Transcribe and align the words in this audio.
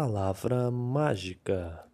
Palavra 0.00 0.70
mágica. 0.70 1.84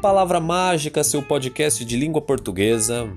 Palavra 0.00 0.38
Mágica, 0.38 1.02
seu 1.02 1.20
podcast 1.24 1.84
de 1.84 1.96
língua 1.96 2.22
portuguesa. 2.22 3.12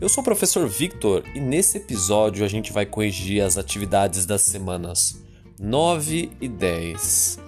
Eu 0.00 0.08
sou 0.08 0.20
o 0.20 0.24
professor 0.24 0.66
Victor 0.66 1.22
e 1.32 1.38
nesse 1.38 1.78
episódio 1.78 2.44
a 2.44 2.48
gente 2.48 2.72
vai 2.72 2.84
corrigir 2.84 3.40
as 3.40 3.56
atividades 3.56 4.26
das 4.26 4.42
semanas 4.42 5.22
9 5.56 6.32
e 6.40 6.48
10. 6.48 7.38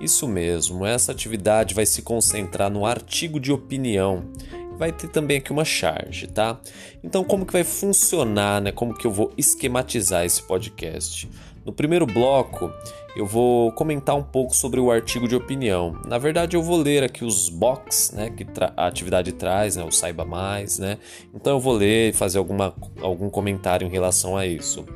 Isso 0.00 0.26
mesmo, 0.26 0.84
essa 0.84 1.12
atividade 1.12 1.76
vai 1.76 1.86
se 1.86 2.02
concentrar 2.02 2.72
no 2.72 2.84
artigo 2.84 3.38
de 3.38 3.52
opinião. 3.52 4.32
Vai 4.80 4.92
ter 4.92 5.08
também 5.08 5.36
aqui 5.36 5.52
uma 5.52 5.62
charge, 5.62 6.26
tá? 6.26 6.58
Então, 7.04 7.22
como 7.22 7.44
que 7.44 7.52
vai 7.52 7.62
funcionar, 7.62 8.62
né? 8.62 8.72
Como 8.72 8.94
que 8.94 9.06
eu 9.06 9.10
vou 9.10 9.30
esquematizar 9.36 10.24
esse 10.24 10.42
podcast? 10.42 11.28
No 11.66 11.70
primeiro 11.70 12.06
bloco, 12.06 12.72
eu 13.14 13.26
vou 13.26 13.70
comentar 13.72 14.16
um 14.16 14.22
pouco 14.22 14.56
sobre 14.56 14.80
o 14.80 14.90
artigo 14.90 15.28
de 15.28 15.36
opinião. 15.36 16.00
Na 16.06 16.16
verdade, 16.16 16.56
eu 16.56 16.62
vou 16.62 16.78
ler 16.78 17.04
aqui 17.04 17.26
os 17.26 17.50
box, 17.50 18.16
né, 18.16 18.30
que 18.30 18.46
a 18.74 18.86
atividade 18.86 19.32
traz, 19.32 19.76
né, 19.76 19.84
o 19.84 19.92
saiba 19.92 20.24
mais, 20.24 20.78
né? 20.78 20.96
Então 21.34 21.52
eu 21.52 21.60
vou 21.60 21.74
ler 21.74 22.08
e 22.08 22.12
fazer 22.14 22.38
alguma, 22.38 22.74
algum 23.02 23.28
comentário 23.28 23.86
em 23.86 23.90
relação 23.90 24.34
a 24.34 24.46
isso. 24.46 24.86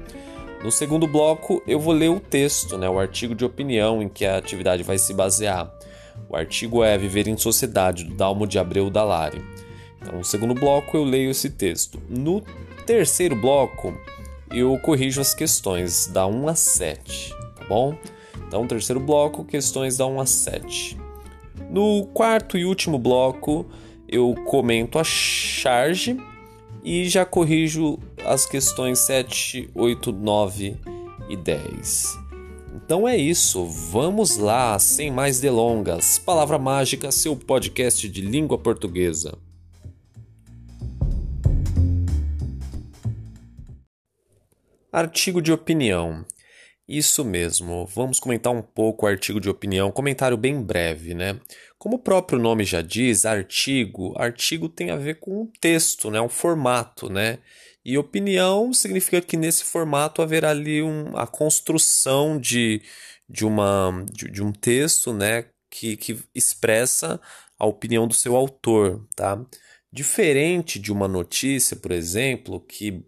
No 0.64 0.72
segundo 0.72 1.06
bloco, 1.06 1.62
eu 1.66 1.78
vou 1.78 1.92
ler 1.92 2.08
o 2.08 2.18
texto, 2.18 2.78
né, 2.78 2.88
o 2.88 2.98
artigo 2.98 3.34
de 3.34 3.44
opinião 3.44 4.02
em 4.02 4.08
que 4.08 4.24
a 4.24 4.38
atividade 4.38 4.82
vai 4.82 4.96
se 4.96 5.12
basear. 5.12 5.70
O 6.26 6.34
artigo 6.34 6.82
é 6.82 6.96
Viver 6.96 7.28
em 7.28 7.36
Sociedade, 7.36 8.04
do 8.04 8.14
Dalmo 8.14 8.46
de 8.46 8.58
Abreu 8.58 8.88
Dalari. 8.88 9.42
Então, 10.04 10.18
no 10.18 10.24
segundo 10.24 10.52
bloco, 10.52 10.96
eu 10.98 11.02
leio 11.02 11.30
esse 11.30 11.48
texto. 11.48 11.98
No 12.10 12.42
terceiro 12.84 13.34
bloco, 13.34 13.98
eu 14.50 14.78
corrijo 14.78 15.18
as 15.18 15.34
questões 15.34 16.06
da 16.06 16.26
1 16.26 16.48
a 16.48 16.54
7, 16.54 17.34
tá 17.56 17.64
bom? 17.66 17.96
Então, 18.46 18.66
terceiro 18.66 19.00
bloco, 19.00 19.44
questões 19.44 19.96
da 19.96 20.06
1 20.06 20.20
a 20.20 20.26
7. 20.26 20.98
No 21.70 22.04
quarto 22.12 22.58
e 22.58 22.66
último 22.66 22.98
bloco, 22.98 23.64
eu 24.06 24.34
comento 24.44 24.98
a 24.98 25.04
charge 25.04 26.18
e 26.84 27.08
já 27.08 27.24
corrijo 27.24 27.98
as 28.26 28.44
questões 28.44 28.98
7, 28.98 29.70
8, 29.74 30.12
9 30.12 30.76
e 31.30 31.36
10. 31.36 32.18
Então 32.76 33.08
é 33.08 33.16
isso, 33.16 33.64
vamos 33.64 34.36
lá, 34.36 34.78
sem 34.78 35.10
mais 35.10 35.40
delongas. 35.40 36.18
Palavra 36.18 36.58
Mágica, 36.58 37.10
seu 37.10 37.34
podcast 37.34 38.06
de 38.06 38.20
língua 38.20 38.58
portuguesa. 38.58 39.38
Artigo 44.94 45.42
de 45.42 45.50
opinião. 45.50 46.24
Isso 46.86 47.24
mesmo, 47.24 47.84
vamos 47.84 48.20
comentar 48.20 48.52
um 48.52 48.62
pouco 48.62 49.04
o 49.04 49.08
artigo 49.08 49.40
de 49.40 49.50
opinião, 49.50 49.90
comentário 49.90 50.36
bem 50.36 50.62
breve, 50.62 51.14
né? 51.14 51.40
Como 51.76 51.96
o 51.96 51.98
próprio 51.98 52.38
nome 52.38 52.62
já 52.62 52.80
diz, 52.80 53.26
artigo, 53.26 54.14
artigo 54.16 54.68
tem 54.68 54.92
a 54.92 54.96
ver 54.96 55.18
com 55.18 55.42
um 55.42 55.46
texto, 55.60 56.12
né? 56.12 56.20
um 56.20 56.28
formato, 56.28 57.10
né? 57.10 57.40
E 57.84 57.98
opinião 57.98 58.72
significa 58.72 59.20
que 59.20 59.36
nesse 59.36 59.64
formato 59.64 60.22
haverá 60.22 60.50
ali 60.50 60.80
um, 60.80 61.16
a 61.16 61.26
construção 61.26 62.38
de, 62.38 62.80
de, 63.28 63.44
uma, 63.44 64.06
de, 64.12 64.30
de 64.30 64.44
um 64.44 64.52
texto, 64.52 65.12
né? 65.12 65.46
Que, 65.68 65.96
que 65.96 66.20
expressa 66.32 67.20
a 67.58 67.66
opinião 67.66 68.06
do 68.06 68.14
seu 68.14 68.36
autor, 68.36 69.04
tá? 69.16 69.44
Diferente 69.92 70.78
de 70.78 70.92
uma 70.92 71.08
notícia, 71.08 71.76
por 71.76 71.90
exemplo, 71.90 72.60
que 72.60 73.04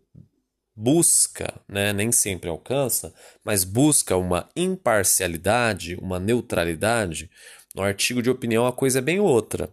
busca, 0.77 1.55
né, 1.67 1.93
nem 1.93 2.13
sempre 2.13 2.51
alcança, 2.51 3.15
mas 3.43 3.65
busca 3.65 4.17
uma 4.17 4.49
imparcialidade, 4.55 5.97
uma 6.01 6.19
neutralidade, 6.21 7.31
no 7.75 7.83
artigo 7.83 8.23
de 8.23 8.31
opinião 8.31 8.67
a 8.67 8.73
coisa 8.73 8.98
é 8.98 9.03
bem 9.03 9.20
outra. 9.20 9.70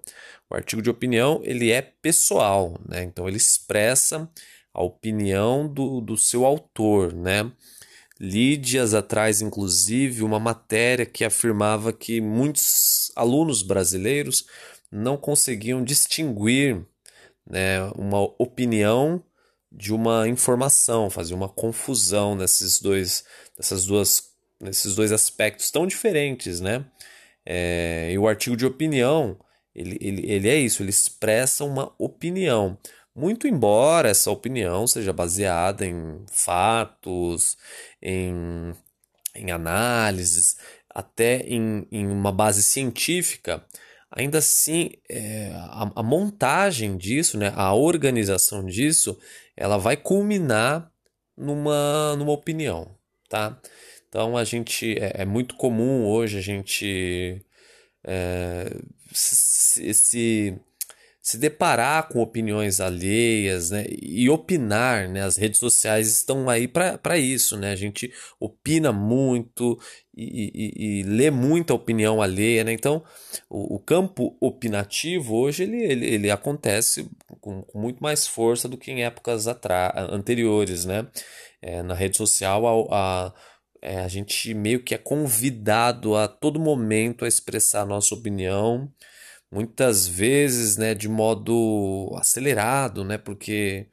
O 0.50 0.56
artigo 0.56 0.81
de 0.81 0.90
opinião 0.90 1.40
ele 1.44 1.72
é 1.72 1.81
pessoal, 1.81 2.80
né? 2.88 3.02
então 3.02 3.28
ele 3.28 3.38
expressa 3.38 4.30
a 4.74 4.84
opinião 4.84 5.68
do, 5.68 6.02
do 6.02 6.18
seu 6.18 6.46
autor. 6.46 7.13
Né? 7.13 7.50
Li 8.19 8.58
dias 8.58 8.94
atrás, 8.94 9.42
inclusive, 9.42 10.22
uma 10.22 10.40
matéria 10.40 11.06
que 11.06 11.24
afirmava 11.24 11.94
que 11.94 12.19
muitos 12.19 13.12
alunos 13.16 13.62
brasileiros 13.62 14.46
não 14.92 15.16
conseguiam 15.16 15.84
distinguir 15.84 16.86
né, 17.50 17.81
uma 17.96 18.22
opinião 18.38 19.24
de 19.73 19.91
uma 19.91 20.28
informação, 20.28 21.09
fazer 21.09 21.34
uma 21.34 21.50
confusão 21.50 22.35
nesses 22.35 22.79
dois, 22.79 23.25
nessas 23.57 23.85
duas, 23.85 24.31
nesses 24.61 24.95
dois 24.95 25.11
aspectos 25.11 25.72
tão 25.72 25.88
diferentes, 25.88 26.61
né? 26.61 26.85
É, 27.45 28.09
e 28.12 28.17
o 28.17 28.28
artigo 28.28 28.56
de 28.56 28.66
opinião, 28.66 29.38
ele, 29.75 29.97
ele, 30.00 30.31
ele 30.31 30.47
é 30.47 30.56
isso, 30.57 30.83
ele 30.83 30.91
expressa 30.91 31.63
uma 31.66 31.91
opinião. 31.97 32.78
Muito 33.16 33.47
embora 33.47 34.09
essa 34.09 34.31
opinião 34.31 34.88
seja 34.88 35.12
baseada 35.12 35.85
em 35.85 36.23
fatos, 36.31 37.57
em, 38.01 38.73
em 39.35 39.51
análises, 39.51 40.57
até 40.89 41.38
em, 41.41 41.88
em 41.91 42.07
uma 42.07 42.31
base 42.31 42.62
científica, 42.63 43.66
ainda 44.12 44.38
assim 44.38 44.91
é, 45.09 45.51
a, 45.56 45.91
a, 45.95 46.03
montagem 46.03 46.95
disso, 46.97 47.38
né, 47.38 47.51
a 47.56 47.73
organização 47.73 48.63
disso, 48.66 49.17
ela 49.56 49.78
vai 49.78 49.97
culminar 49.97 50.91
numa, 51.38 52.16
numa 52.16 52.31
opinião, 52.31 52.96
tá? 53.30 53.59
Então 54.08 54.38
a 54.38 54.44
gente 54.44 54.97
é, 55.00 55.22
é 55.22 55.25
muito 55.25 55.56
comum 55.56 56.06
hoje 56.06 56.38
a 56.38 56.41
gente 56.41 57.44
é, 58.03 58.69
se, 59.12 60.59
se 61.23 61.38
deparar 61.38 62.09
com 62.09 62.19
opiniões 62.19 62.81
alheias 62.81 63.72
né, 63.72 63.85
e 64.01 64.29
opinar. 64.29 65.07
Né, 65.07 65.22
as 65.22 65.38
redes 65.38 65.57
sociais 65.57 66.09
estão 66.09 66.50
aí 66.50 66.67
para 66.67 67.17
isso. 67.17 67.56
Né, 67.57 67.72
a 67.72 67.78
gente 67.78 68.11
opina 68.38 68.91
muito 68.91 69.79
e, 70.13 70.51
e, 70.53 71.00
e 71.00 71.03
lê 71.03 71.31
muita 71.31 71.73
opinião 71.73 72.22
alheia. 72.22 72.66
Né, 72.66 72.73
então, 72.73 73.01
o, 73.50 73.75
o, 73.75 73.79
campo 73.79 74.35
opinativo 74.41 75.33
hoje 75.33 75.63
ele, 75.63 75.81
ele, 75.81 76.06
ele 76.06 76.29
acontece 76.29 77.09
com, 77.39 77.62
com, 77.62 77.79
muito 77.79 78.03
mais 78.03 78.28
força 78.28 78.67
do 78.67 78.78
que 78.78 78.91
em 78.91 79.06
épocas 79.06 79.47
anteriores. 80.12 80.83
Né? 80.83 81.07
É, 81.62 81.81
na 81.81 81.94
rede 81.94 82.17
social, 82.17 82.67
a, 82.91 83.28
a 83.28 83.33
é, 83.81 84.00
a 84.00 84.07
gente 84.07 84.53
meio 84.53 84.81
que 84.81 84.95
é 84.95 84.97
convidado 84.97 86.16
a 86.16 86.25
todo 86.25 86.57
momento 86.57 87.25
a 87.25 87.28
expressar 87.28 87.81
a 87.81 87.85
nossa 87.85 88.16
opinião, 88.16 88.89
muitas 89.53 90.08
vezes 90.08 90.78
né, 90.78 90.96
de 90.96 91.08
modo 91.08 92.12
acelerado, 92.18 93.03
né, 93.03 93.18
porque 93.18 93.88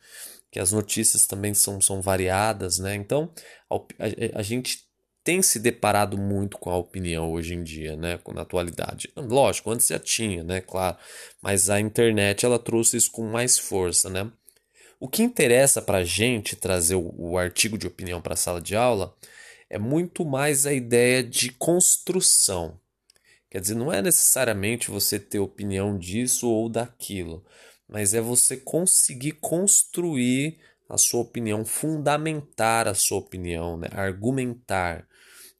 que 0.50 0.58
as 0.58 0.72
notícias 0.72 1.26
também 1.26 1.54
são, 1.54 1.80
são 1.80 2.00
variadas. 2.00 2.78
Né? 2.78 2.94
Então, 2.94 3.30
a, 3.70 3.76
a, 3.76 4.40
a 4.40 4.42
gente 4.42 4.88
tem 5.22 5.42
se 5.42 5.58
deparado 5.60 6.16
muito 6.16 6.58
com 6.58 6.70
a 6.70 6.76
opinião 6.76 7.30
hoje 7.30 7.54
em 7.54 7.62
dia, 7.62 7.94
né, 7.94 8.18
na 8.34 8.42
atualidade. 8.42 9.12
Lógico, 9.14 9.70
antes 9.70 9.86
já 9.86 9.98
tinha, 9.98 10.42
né, 10.42 10.62
claro, 10.62 10.96
mas 11.42 11.68
a 11.68 11.78
internet 11.78 12.46
ela 12.46 12.58
trouxe 12.58 12.96
isso 12.96 13.10
com 13.12 13.30
mais 13.30 13.58
força, 13.58 14.08
né? 14.08 14.30
O 14.98 15.08
que 15.08 15.22
interessa 15.22 15.80
para 15.80 15.98
a 15.98 16.04
gente 16.04 16.56
trazer 16.56 16.94
o, 16.94 17.14
o 17.16 17.38
artigo 17.38 17.76
de 17.76 17.86
opinião 17.86 18.20
para 18.20 18.32
a 18.32 18.36
sala 18.36 18.60
de 18.60 18.74
aula 18.74 19.14
é 19.68 19.78
muito 19.78 20.24
mais 20.24 20.66
a 20.66 20.72
ideia 20.72 21.22
de 21.22 21.52
construção. 21.52 22.79
Quer 23.50 23.60
dizer, 23.60 23.74
não 23.74 23.92
é 23.92 24.00
necessariamente 24.00 24.90
você 24.90 25.18
ter 25.18 25.40
opinião 25.40 25.98
disso 25.98 26.48
ou 26.48 26.68
daquilo, 26.68 27.44
mas 27.88 28.14
é 28.14 28.20
você 28.20 28.56
conseguir 28.56 29.32
construir 29.32 30.58
a 30.88 30.96
sua 30.96 31.20
opinião, 31.20 31.64
fundamentar 31.64 32.86
a 32.86 32.94
sua 32.94 33.18
opinião, 33.18 33.76
né? 33.76 33.88
argumentar. 33.92 35.06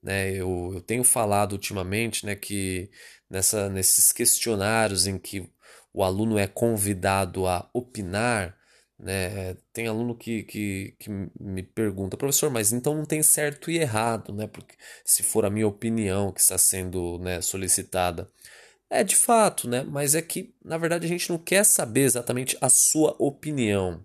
Né? 0.02 0.30
Eu, 0.32 0.70
eu 0.74 0.80
tenho 0.80 1.02
falado 1.02 1.52
ultimamente 1.52 2.24
né, 2.24 2.36
que 2.36 2.90
nessa, 3.28 3.68
nesses 3.68 4.12
questionários 4.12 5.06
em 5.06 5.18
que 5.18 5.48
o 5.92 6.04
aluno 6.04 6.38
é 6.38 6.46
convidado 6.46 7.46
a 7.46 7.68
opinar, 7.72 8.56
né? 9.00 9.54
Tem 9.72 9.86
aluno 9.86 10.14
que, 10.14 10.42
que, 10.44 10.94
que 10.98 11.10
me 11.40 11.62
pergunta, 11.62 12.16
professor, 12.16 12.50
mas 12.50 12.72
então 12.72 12.94
não 12.94 13.04
tem 13.04 13.22
certo 13.22 13.70
e 13.70 13.78
errado, 13.78 14.32
né? 14.34 14.46
Porque 14.46 14.76
se 15.04 15.22
for 15.22 15.44
a 15.44 15.50
minha 15.50 15.66
opinião 15.66 16.32
que 16.32 16.40
está 16.40 16.58
sendo 16.58 17.18
né, 17.18 17.40
solicitada. 17.40 18.30
É 18.90 19.04
de 19.04 19.16
fato, 19.16 19.68
né? 19.68 19.84
Mas 19.84 20.14
é 20.14 20.22
que, 20.22 20.54
na 20.64 20.76
verdade, 20.78 21.06
a 21.06 21.08
gente 21.08 21.30
não 21.30 21.38
quer 21.38 21.64
saber 21.64 22.02
exatamente 22.02 22.56
a 22.60 22.68
sua 22.68 23.14
opinião. 23.18 24.04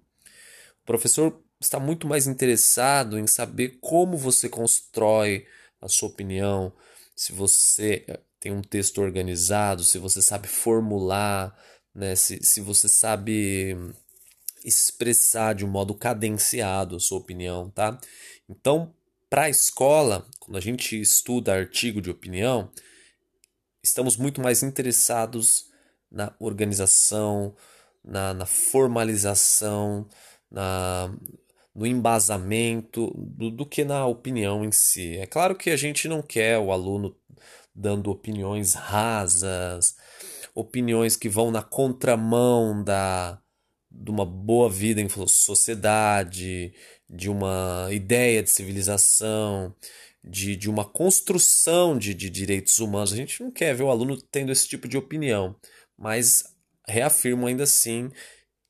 O 0.83 0.86
professor 0.86 1.42
está 1.59 1.80
muito 1.80 2.07
mais 2.07 2.27
interessado 2.27 3.18
em 3.19 3.27
saber 3.27 3.80
como 3.81 4.18
você 4.18 4.50
constrói 4.50 5.47
a 5.81 5.88
sua 5.88 6.09
opinião, 6.09 6.74
se 7.15 7.31
você 7.33 8.06
eh, 8.07 8.19
tem 8.39 8.51
um 8.51 8.62
texto 8.62 9.00
organizado, 9.01 9.83
se 9.83 9.97
você 9.97 10.21
sabe 10.21 10.47
formular, 10.47 11.57
né? 11.94 12.15
se, 12.15 12.44
se 12.44 12.62
você 12.62 12.89
sabe 12.89 13.75
expressar 14.66 15.54
de 15.54 15.64
um 15.64 15.70
modo 15.70 15.94
cadenciado 15.94 16.96
a 16.96 17.00
sua 17.00 17.20
opinião, 17.20 17.70
tá? 17.70 18.00
Então, 18.50 18.94
para 19.30 19.44
a 19.44 19.50
escola, 19.50 20.26
quando 20.40 20.58
a 20.58 20.62
gente 20.62 21.00
estuda 21.00 21.54
artigo 21.54 22.02
de 22.02 22.10
opinião, 22.10 22.72
estamos 23.84 24.18
muito 24.18 24.42
mais 24.42 24.64
interessados 24.64 25.70
na 26.12 26.34
organização, 26.40 27.56
na, 28.04 28.34
na 28.34 28.46
formalização, 28.46 30.08
na, 30.50 31.14
no 31.74 31.86
embasamento 31.86 33.12
do, 33.16 33.52
do 33.52 33.66
que 33.66 33.84
na 33.84 34.06
opinião 34.08 34.66
em 34.66 34.72
si. 34.72 35.18
É 35.18 35.28
claro 35.28 35.56
que 35.56 35.70
a 35.70 35.78
gente 35.78 36.08
não 36.08 36.22
quer 36.22 36.58
o 36.58 36.72
aluno 36.72 37.16
dando 37.74 38.10
opiniões 38.10 38.74
rasas, 38.74 39.96
opiniões 40.56 41.18
que 41.18 41.28
vão 41.28 41.52
na 41.52 41.62
contramão 41.62 42.84
da 42.84 43.42
de 43.95 44.12
uma 44.12 44.25
boa 44.25 44.69
vida 44.69 45.01
em 45.01 45.07
sociedade, 45.27 46.74
de 47.09 47.30
uma 47.30 47.88
ideia 47.92 48.44
de 48.44 48.50
civilização, 48.50 49.74
de, 50.24 50.56
de 50.56 50.69
uma 50.69 50.83
construção 50.83 51.97
de, 51.97 52.13
de 52.13 52.30
direitos 52.30 52.80
humanos. 52.80 53.13
A 53.13 53.15
gente 53.15 53.42
não 53.42 53.51
quer 53.51 53.74
ver 53.75 53.83
o 53.83 53.89
aluno 53.89 54.21
tendo 54.21 54.51
esse 54.51 54.68
tipo 54.68 54.88
de 54.88 54.97
opinião, 54.97 55.56
mas 55.97 56.44
reafirmo 56.88 57.47
ainda 57.47 57.63
assim 57.63 58.09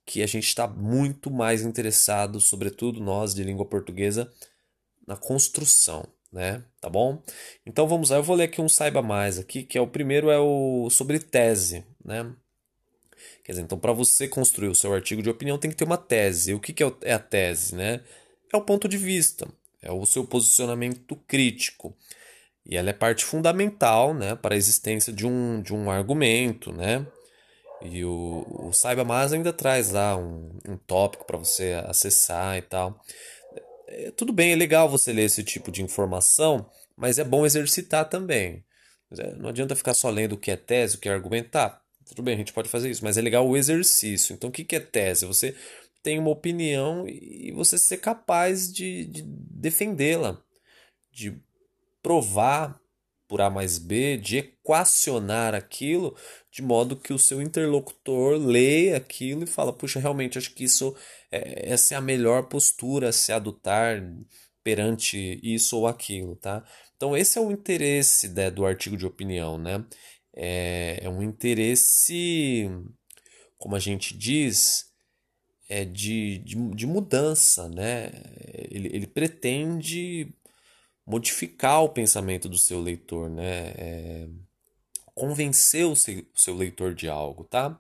que 0.06 0.22
a 0.22 0.28
gente 0.28 0.48
está 0.48 0.68
muito 0.68 1.32
mais 1.32 1.64
interessado, 1.64 2.40
sobretudo 2.40 3.02
nós 3.02 3.34
de 3.34 3.44
língua 3.44 3.66
portuguesa, 3.66 4.32
na 5.08 5.18
construção, 5.18 6.08
né? 6.32 6.64
Tá 6.80 6.90
bom? 6.90 7.24
Então 7.66 7.88
vamos 7.88 8.12
lá, 8.12 8.18
eu 8.18 8.24
vou 8.24 8.36
ler 8.36 8.44
aqui 8.44 8.62
um 8.62 8.70
saiba 8.70 9.02
mais 9.02 9.40
aqui, 9.40 9.64
que 9.64 9.78
é 9.78 9.82
o 9.82 9.88
primeiro 9.88 10.30
é 10.30 10.38
o 10.38 10.90
sobre 10.92 11.20
tese, 11.20 11.84
né? 12.04 12.32
Quer 13.46 13.52
dizer, 13.52 13.62
então 13.62 13.78
para 13.78 13.94
você 13.94 14.28
construir 14.28 14.70
o 14.70 14.76
seu 14.76 14.92
artigo 14.92 15.22
de 15.22 15.30
opinião 15.30 15.60
tem 15.60 15.70
que 15.70 15.78
ter 15.78 15.84
uma 15.86 16.00
tese. 16.00 16.56
O 16.56 16.60
que, 16.60 16.74
que 16.74 16.84
é, 16.84 16.92
é 17.04 17.14
a 17.14 17.20
tese, 17.20 17.76
né? 17.76 18.02
É 18.52 18.58
o 18.58 18.62
ponto 18.62 18.88
de 18.88 18.98
vista, 18.98 19.48
é 19.84 19.92
o 19.92 20.04
seu 20.04 20.26
posicionamento 20.26 21.16
crítico. 21.28 21.96
E 22.66 22.76
ela 22.76 22.90
é 22.90 22.94
parte 22.94 23.24
fundamental, 23.24 24.16
né, 24.16 24.36
para 24.36 24.56
a 24.56 24.58
existência 24.58 25.14
de 25.14 25.28
um, 25.28 25.62
de 25.62 25.72
um 25.72 25.92
argumento, 25.92 26.74
né? 26.74 27.06
E 27.84 28.04
o, 28.04 28.44
o 28.50 28.74
Saiba 28.74 29.04
Mais 29.04 29.32
ainda 29.32 29.54
traz 29.54 29.92
lá 29.92 30.18
um, 30.18 30.50
um 30.68 30.76
tópico 30.76 31.26
para 31.26 31.38
você 31.38 31.74
acessar 31.86 32.58
e 32.58 32.64
tal. 32.64 33.00
É, 33.88 34.10
tudo 34.10 34.34
bem, 34.34 34.54
é 34.54 34.56
legal 34.56 34.90
você 34.90 35.14
ler 35.14 35.26
esse 35.26 35.44
tipo 35.44 35.72
de 35.72 35.84
informação, 35.84 36.68
mas 36.98 37.20
é 37.20 37.24
bom 37.24 37.46
exercitar 37.46 38.10
também. 38.10 38.66
Não 39.38 39.50
adianta 39.50 39.76
ficar 39.76 39.94
só 39.94 40.10
lendo 40.10 40.34
o 40.34 40.38
que 40.38 40.50
é 40.50 40.58
tese, 40.58 40.96
o 40.96 41.00
que 41.00 41.08
é 41.08 41.14
argumentar. 41.14 41.85
Tudo 42.06 42.22
bem, 42.22 42.36
a 42.36 42.38
gente 42.38 42.54
pode 42.54 42.70
fazer 42.70 42.90
isso, 42.90 43.04
mas 43.04 43.18
é 43.18 43.22
legal 43.22 43.48
o 43.48 43.58
exercício. 43.58 44.34
Então, 44.34 44.50
o 44.50 44.54
que 44.54 44.76
é 44.76 44.80
tese? 44.80 45.26
Você 45.26 45.56
tem 46.04 46.20
uma 46.20 46.30
opinião 46.30 47.08
e 47.08 47.52
você 47.52 47.78
ser 47.78 47.98
capaz 47.98 48.72
de, 48.72 49.06
de 49.06 49.24
defendê-la, 49.24 50.40
de 51.12 51.36
provar 52.04 52.80
por 53.28 53.42
A 53.42 53.50
mais 53.50 53.80
B, 53.80 54.18
de 54.18 54.38
equacionar 54.38 55.56
aquilo 55.56 56.16
de 56.52 56.62
modo 56.62 56.96
que 56.96 57.12
o 57.12 57.20
seu 57.20 57.42
interlocutor 57.42 58.38
leia 58.38 58.98
aquilo 58.98 59.44
e 59.44 59.48
fala, 59.48 59.74
puxa, 59.74 60.00
realmente 60.00 60.38
acho 60.38 60.54
que 60.54 60.64
isso 60.64 60.96
é, 61.32 61.72
essa 61.72 61.96
é 61.96 61.98
a 61.98 62.02
melhor 62.02 62.44
postura 62.44 63.10
a 63.10 63.12
se 63.12 63.32
adotar 63.32 64.02
perante 64.64 65.40
isso 65.44 65.78
ou 65.78 65.88
aquilo, 65.88 66.36
tá? 66.36 66.64
Então 66.96 67.16
esse 67.18 67.38
é 67.38 67.42
o 67.42 67.52
interesse 67.52 68.30
né, 68.30 68.50
do 68.50 68.66
artigo 68.66 68.96
de 68.96 69.06
opinião, 69.06 69.58
né? 69.58 69.84
É, 70.36 71.00
é 71.02 71.10
um 71.10 71.24
interesse, 71.24 72.70
como 73.58 73.76
a 73.76 73.80
gente 73.80 74.16
diz, 74.18 74.92
é 75.70 75.86
de, 75.86 76.40
de, 76.40 76.56
de 76.72 76.86
mudança, 76.86 77.70
né? 77.70 78.12
Ele, 78.70 78.90
ele 78.94 79.08
pretende 79.08 80.34
modificar 81.06 81.84
o 81.84 81.90
pensamento 81.90 82.50
do 82.50 82.58
seu 82.58 82.82
leitor, 82.82 83.30
né? 83.30 83.74
É, 83.78 84.28
convencer 85.14 85.86
o 85.86 85.96
seu, 85.96 86.20
o 86.20 86.40
seu 86.40 86.56
leitor 86.56 86.94
de 86.94 87.08
algo, 87.08 87.46
tá? 87.46 87.80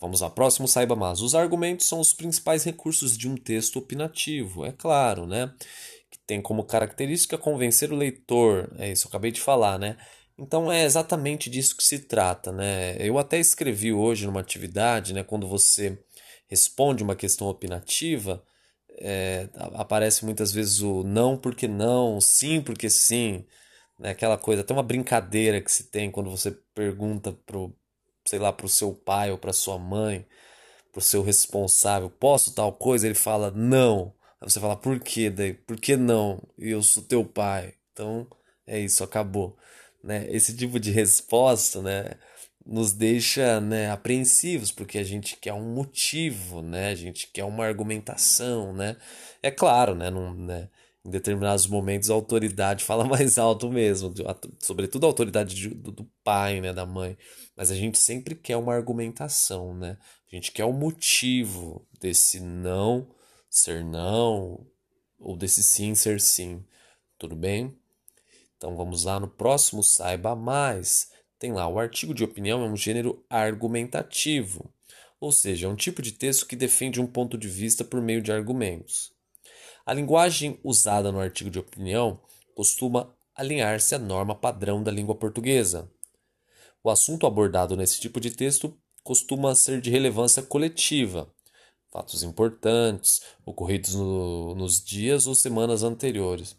Vamos 0.00 0.22
lá, 0.22 0.30
próximo 0.30 0.66
saiba 0.66 0.96
mais. 0.96 1.20
Os 1.20 1.34
argumentos 1.34 1.86
são 1.86 2.00
os 2.00 2.12
principais 2.12 2.64
recursos 2.64 3.16
de 3.16 3.28
um 3.28 3.36
texto 3.36 3.78
opinativo, 3.78 4.64
é 4.64 4.72
claro, 4.72 5.26
né? 5.26 5.54
Que 6.10 6.18
tem 6.26 6.40
como 6.42 6.64
característica 6.64 7.38
convencer 7.38 7.92
o 7.92 7.96
leitor, 7.96 8.72
é 8.78 8.90
isso, 8.90 9.06
eu 9.06 9.10
acabei 9.10 9.30
de 9.30 9.40
falar, 9.40 9.78
né? 9.78 9.96
Então 10.40 10.72
é 10.72 10.84
exatamente 10.84 11.50
disso 11.50 11.76
que 11.76 11.84
se 11.84 11.98
trata, 11.98 12.50
né? 12.50 12.96
Eu 12.98 13.18
até 13.18 13.38
escrevi 13.38 13.92
hoje 13.92 14.24
numa 14.26 14.40
atividade, 14.40 15.12
né? 15.12 15.22
Quando 15.22 15.46
você 15.46 15.98
responde 16.48 17.02
uma 17.02 17.14
questão 17.14 17.46
opinativa, 17.48 18.42
é, 18.98 19.48
aparece 19.74 20.24
muitas 20.24 20.50
vezes 20.52 20.80
o 20.80 21.02
não 21.04 21.36
porque 21.36 21.68
não, 21.68 22.20
sim 22.20 22.60
porque 22.62 22.88
sim, 22.88 23.44
né? 23.98 24.10
Aquela 24.10 24.38
coisa, 24.38 24.62
até 24.62 24.72
uma 24.74 24.82
brincadeira 24.82 25.60
que 25.60 25.70
se 25.70 25.84
tem 25.90 26.10
quando 26.10 26.30
você 26.30 26.52
pergunta 26.74 27.32
pro, 27.46 27.74
sei 28.26 28.38
lá, 28.38 28.52
pro 28.52 28.68
seu 28.68 28.94
pai 28.94 29.30
ou 29.30 29.38
para 29.38 29.52
sua 29.52 29.78
mãe, 29.78 30.26
pro 30.92 31.00
seu 31.00 31.22
responsável, 31.22 32.10
posso 32.10 32.54
tal 32.54 32.72
coisa? 32.72 33.06
Ele 33.06 33.14
fala 33.14 33.50
não. 33.50 34.14
Aí 34.40 34.50
você 34.50 34.60
fala, 34.60 34.76
por 34.76 34.98
quê? 35.00 35.30
Daí, 35.30 35.54
por 35.54 35.76
que 35.78 35.96
não? 35.96 36.42
E 36.58 36.70
eu 36.70 36.82
sou 36.82 37.02
teu 37.02 37.24
pai. 37.24 37.74
Então, 37.92 38.26
é 38.66 38.78
isso, 38.80 39.04
acabou. 39.04 39.56
Né? 40.02 40.26
Esse 40.30 40.56
tipo 40.56 40.78
de 40.80 40.90
resposta, 40.90 41.82
né? 41.82 42.12
nos 42.64 42.92
deixa 42.92 43.60
né, 43.60 43.90
apreensivos, 43.90 44.70
porque 44.70 44.98
a 44.98 45.02
gente 45.02 45.36
quer 45.36 45.54
um 45.54 45.74
motivo, 45.74 46.62
né? 46.62 46.88
A 46.90 46.94
gente 46.94 47.26
quer 47.26 47.44
uma 47.44 47.64
argumentação, 47.64 48.72
né? 48.74 48.96
É 49.42 49.50
claro, 49.50 49.94
né? 49.94 50.10
Num, 50.10 50.34
né 50.34 50.68
em 51.04 51.10
determinados 51.10 51.66
momentos 51.66 52.10
a 52.10 52.14
autoridade 52.14 52.84
fala 52.84 53.04
mais 53.04 53.38
alto 53.38 53.70
mesmo, 53.70 54.12
sobretudo 54.60 55.04
a 55.04 55.08
autoridade 55.08 55.68
do, 55.68 55.90
do 55.90 56.04
pai, 56.22 56.60
né, 56.60 56.72
da 56.72 56.84
mãe. 56.84 57.16
Mas 57.56 57.70
a 57.70 57.74
gente 57.74 57.98
sempre 57.98 58.34
quer 58.34 58.56
uma 58.56 58.74
argumentação, 58.74 59.74
né? 59.74 59.98
A 60.30 60.34
gente 60.34 60.52
quer 60.52 60.64
o 60.64 60.72
motivo 60.72 61.86
desse 62.00 62.40
não 62.40 63.08
ser 63.48 63.84
não 63.84 64.66
ou 65.18 65.36
desse 65.36 65.62
sim 65.62 65.94
ser 65.94 66.20
sim. 66.20 66.64
Tudo 67.18 67.34
bem? 67.34 67.79
Então 68.60 68.76
vamos 68.76 69.04
lá 69.04 69.18
no 69.18 69.26
próximo 69.26 69.82
saiba 69.82 70.36
mais 70.36 71.08
tem 71.40 71.54
lá, 71.54 71.66
o 71.66 71.78
artigo 71.78 72.12
de 72.12 72.22
opinião 72.22 72.62
é 72.62 72.68
um 72.68 72.76
gênero 72.76 73.24
argumentativo, 73.30 74.70
ou 75.18 75.32
seja, 75.32 75.66
é 75.66 75.70
um 75.70 75.74
tipo 75.74 76.02
de 76.02 76.12
texto 76.12 76.46
que 76.46 76.54
defende 76.54 77.00
um 77.00 77.06
ponto 77.06 77.38
de 77.38 77.48
vista 77.48 77.82
por 77.82 77.98
meio 78.02 78.20
de 78.20 78.30
argumentos. 78.30 79.10
A 79.86 79.94
linguagem 79.94 80.60
usada 80.62 81.10
no 81.10 81.18
artigo 81.18 81.48
de 81.48 81.58
opinião 81.58 82.20
costuma 82.54 83.10
alinhar-se 83.34 83.94
à 83.94 83.98
norma 83.98 84.34
padrão 84.34 84.82
da 84.82 84.90
língua 84.90 85.14
portuguesa. 85.14 85.90
O 86.84 86.90
assunto 86.90 87.26
abordado 87.26 87.74
nesse 87.74 87.98
tipo 87.98 88.20
de 88.20 88.30
texto 88.30 88.76
costuma 89.02 89.54
ser 89.54 89.80
de 89.80 89.88
relevância 89.88 90.42
coletiva, 90.42 91.32
fatos 91.90 92.22
importantes 92.22 93.22
ocorridos 93.46 93.94
no, 93.94 94.54
nos 94.54 94.84
dias 94.84 95.26
ou 95.26 95.34
semanas 95.34 95.82
anteriores, 95.82 96.54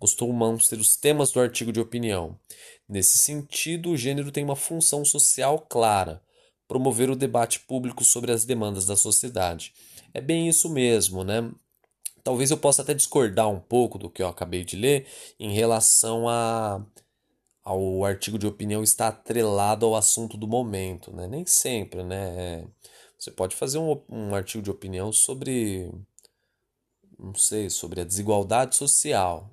costumam 0.00 0.58
ser 0.58 0.80
os 0.80 0.96
temas 0.96 1.30
do 1.30 1.38
artigo 1.38 1.70
de 1.70 1.78
opinião, 1.78 2.36
Nesse 2.90 3.18
sentido, 3.18 3.90
o 3.90 3.96
gênero 3.96 4.32
tem 4.32 4.42
uma 4.42 4.56
função 4.56 5.04
social 5.04 5.60
clara: 5.60 6.20
promover 6.66 7.08
o 7.08 7.14
debate 7.14 7.60
público 7.60 8.02
sobre 8.02 8.32
as 8.32 8.44
demandas 8.44 8.84
da 8.84 8.96
sociedade. 8.96 9.72
É 10.12 10.20
bem 10.20 10.48
isso 10.48 10.68
mesmo, 10.68 11.22
né? 11.22 11.48
Talvez 12.24 12.50
eu 12.50 12.58
possa 12.58 12.82
até 12.82 12.92
discordar 12.92 13.48
um 13.48 13.60
pouco 13.60 13.96
do 13.96 14.10
que 14.10 14.20
eu 14.20 14.26
acabei 14.26 14.64
de 14.64 14.76
ler 14.76 15.06
em 15.38 15.52
relação 15.52 16.28
a, 16.28 16.84
ao 17.62 18.04
artigo 18.04 18.36
de 18.36 18.46
opinião 18.48 18.82
estar 18.82 19.06
atrelado 19.06 19.86
ao 19.86 19.94
assunto 19.94 20.36
do 20.36 20.48
momento, 20.48 21.12
né? 21.14 21.28
Nem 21.28 21.46
sempre, 21.46 22.02
né? 22.02 22.66
Você 23.16 23.30
pode 23.30 23.54
fazer 23.54 23.78
um, 23.78 24.02
um 24.08 24.34
artigo 24.34 24.64
de 24.64 24.70
opinião 24.70 25.12
sobre, 25.12 25.88
não 27.16 27.34
sei, 27.34 27.70
sobre 27.70 28.00
a 28.00 28.04
desigualdade 28.04 28.74
social. 28.74 29.48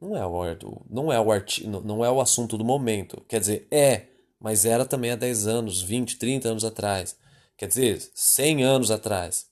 Não 0.00 0.16
é 0.16 0.24
o, 0.24 0.82
não 0.88 1.12
é 1.12 1.20
o, 1.20 1.32
arti, 1.32 1.66
não 1.66 2.04
é 2.04 2.10
o 2.10 2.20
assunto 2.20 2.56
do 2.56 2.64
momento. 2.64 3.20
Quer 3.28 3.40
dizer, 3.40 3.66
é, 3.70 4.06
mas 4.40 4.64
era 4.64 4.84
também 4.84 5.10
há 5.10 5.16
10 5.16 5.46
anos, 5.46 5.82
20, 5.82 6.18
30 6.18 6.48
anos 6.48 6.64
atrás. 6.64 7.16
Quer 7.56 7.66
dizer, 7.66 8.00
100 8.14 8.62
anos 8.62 8.90
atrás. 8.90 9.46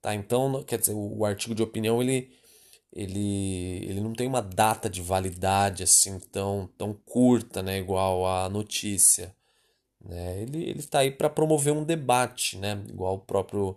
Tá? 0.00 0.14
Então, 0.14 0.62
quer 0.62 0.78
dizer, 0.78 0.92
o, 0.92 1.18
o 1.18 1.24
artigo 1.24 1.54
de 1.54 1.62
opinião 1.62 2.00
ele, 2.00 2.30
ele, 2.92 3.84
ele 3.88 4.00
não 4.00 4.12
tem 4.12 4.28
uma 4.28 4.40
data 4.40 4.88
de 4.88 5.02
validade 5.02 5.82
assim 5.82 6.20
tão, 6.20 6.68
tão 6.78 6.94
curta, 7.04 7.62
né, 7.62 7.78
igual 7.78 8.26
a 8.26 8.48
notícia. 8.48 9.34
Né? 10.00 10.42
Ele 10.42 10.78
está 10.78 11.00
aí 11.00 11.10
para 11.10 11.28
promover 11.28 11.72
um 11.72 11.84
debate, 11.84 12.56
né? 12.56 12.82
igual 12.88 13.14
o 13.14 13.18
próprio, 13.18 13.76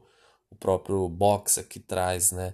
o 0.50 0.56
próprio 0.56 1.10
Box 1.10 1.58
aqui 1.60 1.80
traz. 1.80 2.32
Né? 2.32 2.54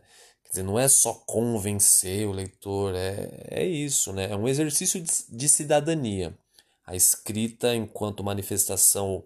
Não 0.63 0.79
é 0.79 0.87
só 0.87 1.13
convencer 1.13 2.27
o 2.27 2.31
leitor, 2.31 2.95
é, 2.95 3.29
é 3.49 3.65
isso, 3.65 4.13
né? 4.13 4.31
É 4.31 4.35
um 4.35 4.47
exercício 4.47 5.01
de, 5.01 5.11
de 5.29 5.49
cidadania. 5.49 6.37
A 6.85 6.95
escrita, 6.95 7.75
enquanto 7.75 8.23
manifestação 8.23 9.23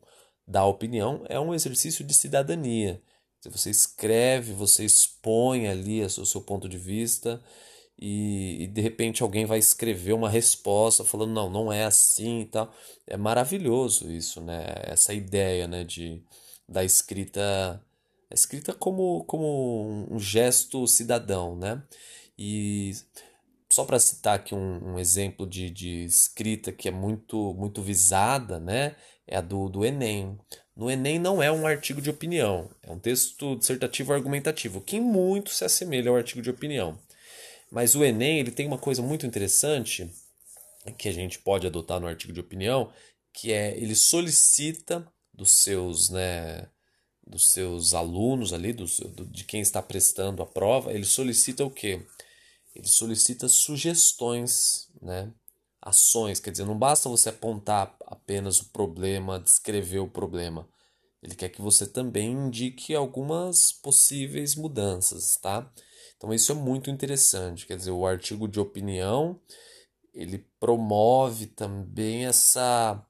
da 0.47 0.65
opinião, 0.65 1.23
é 1.29 1.39
um 1.39 1.53
exercício 1.53 2.03
de 2.05 2.13
cidadania, 2.13 3.01
Você 3.45 3.69
escreve, 3.69 4.53
você 4.53 4.85
expõe 4.85 5.67
ali 5.67 6.03
o 6.03 6.09
seu 6.25 6.41
ponto 6.41 6.67
de 6.69 6.77
vista 6.77 7.41
e, 8.01 8.63
e, 8.63 8.67
de 8.67 8.81
repente 8.81 9.21
alguém 9.23 9.45
vai 9.45 9.59
escrever 9.59 10.13
uma 10.13 10.29
resposta 10.29 11.03
falando 11.03 11.31
não, 11.33 11.50
não 11.50 11.71
é 11.71 11.83
assim 11.85 12.41
e 12.41 12.45
tal. 12.45 12.73
É 13.07 13.15
maravilhoso 13.17 14.11
isso, 14.11 14.41
né? 14.41 14.65
Essa 14.83 15.13
ideia, 15.13 15.67
né, 15.67 15.83
de 15.83 16.23
da 16.67 16.83
escrita 16.83 17.83
a 18.31 18.33
escrita 18.33 18.73
como 18.73 19.23
como 19.25 20.07
um 20.09 20.19
gesto 20.19 20.88
cidadão, 20.88 21.55
né? 21.55 21.83
E 22.38 22.93
só 23.71 23.85
para 23.85 24.00
citar 24.00 24.35
aqui 24.35 24.55
um, 24.55 24.93
um, 24.93 25.00
exemplo 25.00 25.45
de, 25.45 25.69
de 25.69 26.05
escrita 26.05 26.71
que 26.71 26.88
é 26.88 26.91
muito 26.91 27.53
muito 27.53 27.81
visada, 27.81 28.59
né? 28.59 28.95
É 29.27 29.38
a 29.38 29.41
do, 29.41 29.69
do 29.69 29.85
Enem. 29.85 30.39
No 30.75 30.89
Enem 30.89 31.19
não 31.19 31.43
é 31.43 31.51
um 31.51 31.67
artigo 31.67 32.01
de 32.01 32.09
opinião, 32.09 32.69
é 32.81 32.91
um 32.91 33.00
texto 33.00 33.55
dissertativo 33.57 34.13
argumentativo, 34.13 34.81
que 34.81 35.00
muito 35.00 35.51
se 35.51 35.65
assemelha 35.65 36.09
ao 36.09 36.15
artigo 36.15 36.41
de 36.41 36.50
opinião. 36.50 36.97
Mas 37.69 37.95
o 37.95 38.03
Enem 38.03 38.39
ele 38.39 38.51
tem 38.51 38.67
uma 38.67 38.77
coisa 38.77 39.01
muito 39.01 39.25
interessante 39.25 40.09
que 40.97 41.09
a 41.09 41.13
gente 41.13 41.39
pode 41.39 41.67
adotar 41.67 42.00
no 42.00 42.07
artigo 42.07 42.33
de 42.33 42.39
opinião, 42.39 42.91
que 43.33 43.51
é 43.51 43.77
ele 43.77 43.95
solicita 43.95 45.05
dos 45.33 45.51
seus, 45.51 46.09
né, 46.09 46.67
dos 47.31 47.51
seus 47.51 47.93
alunos 47.93 48.51
ali, 48.51 48.73
do, 48.73 48.85
de 49.25 49.43
quem 49.45 49.61
está 49.61 49.81
prestando 49.81 50.43
a 50.43 50.45
prova, 50.45 50.93
ele 50.93 51.05
solicita 51.05 51.65
o 51.65 51.71
quê? 51.71 52.05
Ele 52.75 52.88
solicita 52.88 53.47
sugestões, 53.47 54.89
né? 55.01 55.33
ações, 55.81 56.39
quer 56.39 56.51
dizer, 56.51 56.65
não 56.65 56.77
basta 56.77 57.09
você 57.09 57.29
apontar 57.29 57.95
apenas 58.05 58.59
o 58.61 58.69
problema, 58.69 59.39
descrever 59.39 60.00
o 60.00 60.07
problema. 60.07 60.67
Ele 61.23 61.35
quer 61.35 61.50
que 61.50 61.61
você 61.61 61.88
também 61.88 62.31
indique 62.31 62.93
algumas 62.93 63.71
possíveis 63.71 64.55
mudanças, 64.55 65.38
tá? 65.38 65.71
Então 66.17 66.31
isso 66.33 66.51
é 66.51 66.55
muito 66.55 66.89
interessante, 66.91 67.65
quer 67.65 67.77
dizer, 67.77 67.91
o 67.91 68.05
artigo 68.05 68.47
de 68.47 68.59
opinião, 68.59 69.39
ele 70.13 70.45
promove 70.59 71.47
também 71.47 72.25
essa 72.25 73.03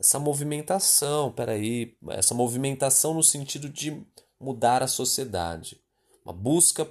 essa 0.00 0.18
movimentação, 0.18 1.30
peraí, 1.30 1.94
essa 2.08 2.34
movimentação 2.34 3.12
no 3.12 3.22
sentido 3.22 3.68
de 3.68 4.02
mudar 4.40 4.82
a 4.82 4.88
sociedade, 4.88 5.78
uma 6.24 6.32
busca 6.32 6.90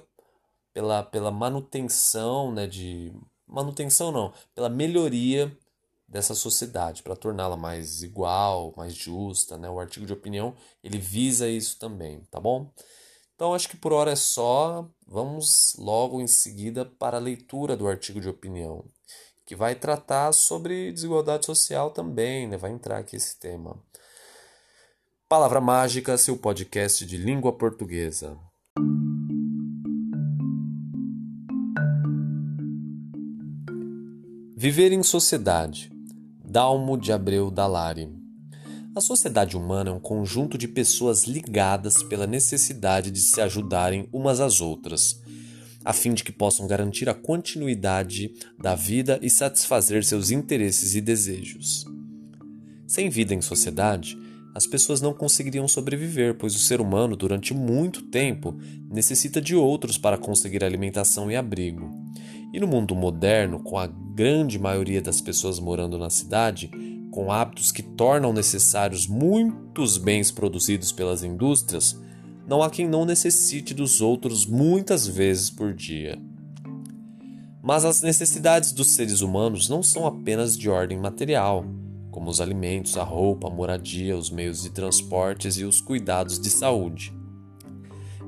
pela, 0.72 1.02
pela 1.02 1.32
manutenção, 1.32 2.52
né, 2.52 2.68
de 2.68 3.12
manutenção 3.48 4.12
não, 4.12 4.32
pela 4.54 4.68
melhoria 4.68 5.54
dessa 6.06 6.36
sociedade, 6.36 7.02
para 7.02 7.16
torná-la 7.16 7.56
mais 7.56 8.04
igual, 8.04 8.72
mais 8.76 8.94
justa, 8.94 9.56
né? 9.56 9.70
O 9.70 9.78
artigo 9.78 10.04
de 10.04 10.12
opinião, 10.12 10.56
ele 10.82 10.98
visa 10.98 11.48
isso 11.48 11.78
também, 11.78 12.20
tá 12.30 12.40
bom? 12.40 12.68
Então 13.34 13.54
acho 13.54 13.68
que 13.68 13.76
por 13.76 13.92
hora 13.92 14.10
é 14.10 14.16
só, 14.16 14.88
vamos 15.06 15.74
logo 15.78 16.20
em 16.20 16.26
seguida 16.26 16.84
para 16.84 17.16
a 17.16 17.20
leitura 17.20 17.76
do 17.76 17.86
artigo 17.88 18.20
de 18.20 18.28
opinião, 18.28 18.84
que 19.50 19.56
vai 19.56 19.74
tratar 19.74 20.30
sobre 20.30 20.92
desigualdade 20.92 21.44
social 21.44 21.90
também, 21.90 22.46
né? 22.46 22.56
Vai 22.56 22.70
entrar 22.70 22.98
aqui 22.98 23.16
esse 23.16 23.36
tema. 23.36 23.76
Palavra 25.28 25.60
Mágica, 25.60 26.16
seu 26.16 26.36
podcast 26.36 27.04
de 27.04 27.16
língua 27.16 27.52
portuguesa. 27.52 28.38
Viver 34.56 34.92
em 34.92 35.02
sociedade. 35.02 35.90
Dalmo 36.44 36.96
de 36.96 37.12
Abreu 37.12 37.50
Dalari. 37.50 38.08
A 38.94 39.00
sociedade 39.00 39.56
humana 39.56 39.90
é 39.90 39.92
um 39.92 39.98
conjunto 39.98 40.56
de 40.56 40.68
pessoas 40.68 41.24
ligadas 41.24 42.04
pela 42.04 42.24
necessidade 42.24 43.10
de 43.10 43.18
se 43.20 43.40
ajudarem 43.40 44.08
umas 44.12 44.38
às 44.38 44.60
outras, 44.60 45.19
a 45.84 45.92
fim 45.92 46.12
de 46.12 46.22
que 46.22 46.32
possam 46.32 46.66
garantir 46.66 47.08
a 47.08 47.14
continuidade 47.14 48.32
da 48.58 48.74
vida 48.74 49.18
e 49.22 49.30
satisfazer 49.30 50.04
seus 50.04 50.30
interesses 50.30 50.94
e 50.94 51.00
desejos. 51.00 51.84
Sem 52.86 53.08
vida 53.08 53.34
em 53.34 53.40
sociedade, 53.40 54.18
as 54.54 54.66
pessoas 54.66 55.00
não 55.00 55.14
conseguiriam 55.14 55.68
sobreviver, 55.68 56.36
pois 56.36 56.54
o 56.54 56.58
ser 56.58 56.80
humano, 56.80 57.16
durante 57.16 57.54
muito 57.54 58.02
tempo, 58.02 58.58
necessita 58.90 59.40
de 59.40 59.54
outros 59.54 59.96
para 59.96 60.18
conseguir 60.18 60.64
alimentação 60.64 61.30
e 61.30 61.36
abrigo. 61.36 61.88
E 62.52 62.58
no 62.58 62.66
mundo 62.66 62.96
moderno, 62.96 63.60
com 63.60 63.78
a 63.78 63.86
grande 63.86 64.58
maioria 64.58 65.00
das 65.00 65.20
pessoas 65.20 65.60
morando 65.60 65.96
na 65.96 66.10
cidade, 66.10 66.68
com 67.12 67.30
hábitos 67.30 67.70
que 67.70 67.82
tornam 67.82 68.32
necessários 68.32 69.06
muitos 69.06 69.96
bens 69.96 70.32
produzidos 70.32 70.90
pelas 70.90 71.22
indústrias, 71.22 71.96
não 72.50 72.64
há 72.64 72.68
quem 72.68 72.88
não 72.88 73.04
necessite 73.04 73.72
dos 73.72 74.00
outros 74.00 74.44
muitas 74.44 75.06
vezes 75.06 75.48
por 75.48 75.72
dia. 75.72 76.20
Mas 77.62 77.84
as 77.84 78.02
necessidades 78.02 78.72
dos 78.72 78.88
seres 78.88 79.20
humanos 79.20 79.68
não 79.68 79.84
são 79.84 80.04
apenas 80.04 80.58
de 80.58 80.68
ordem 80.68 80.98
material, 80.98 81.64
como 82.10 82.28
os 82.28 82.40
alimentos, 82.40 82.96
a 82.96 83.04
roupa, 83.04 83.46
a 83.46 83.50
moradia, 83.50 84.18
os 84.18 84.30
meios 84.30 84.62
de 84.62 84.70
transportes 84.70 85.58
e 85.58 85.64
os 85.64 85.80
cuidados 85.80 86.40
de 86.40 86.50
saúde. 86.50 87.14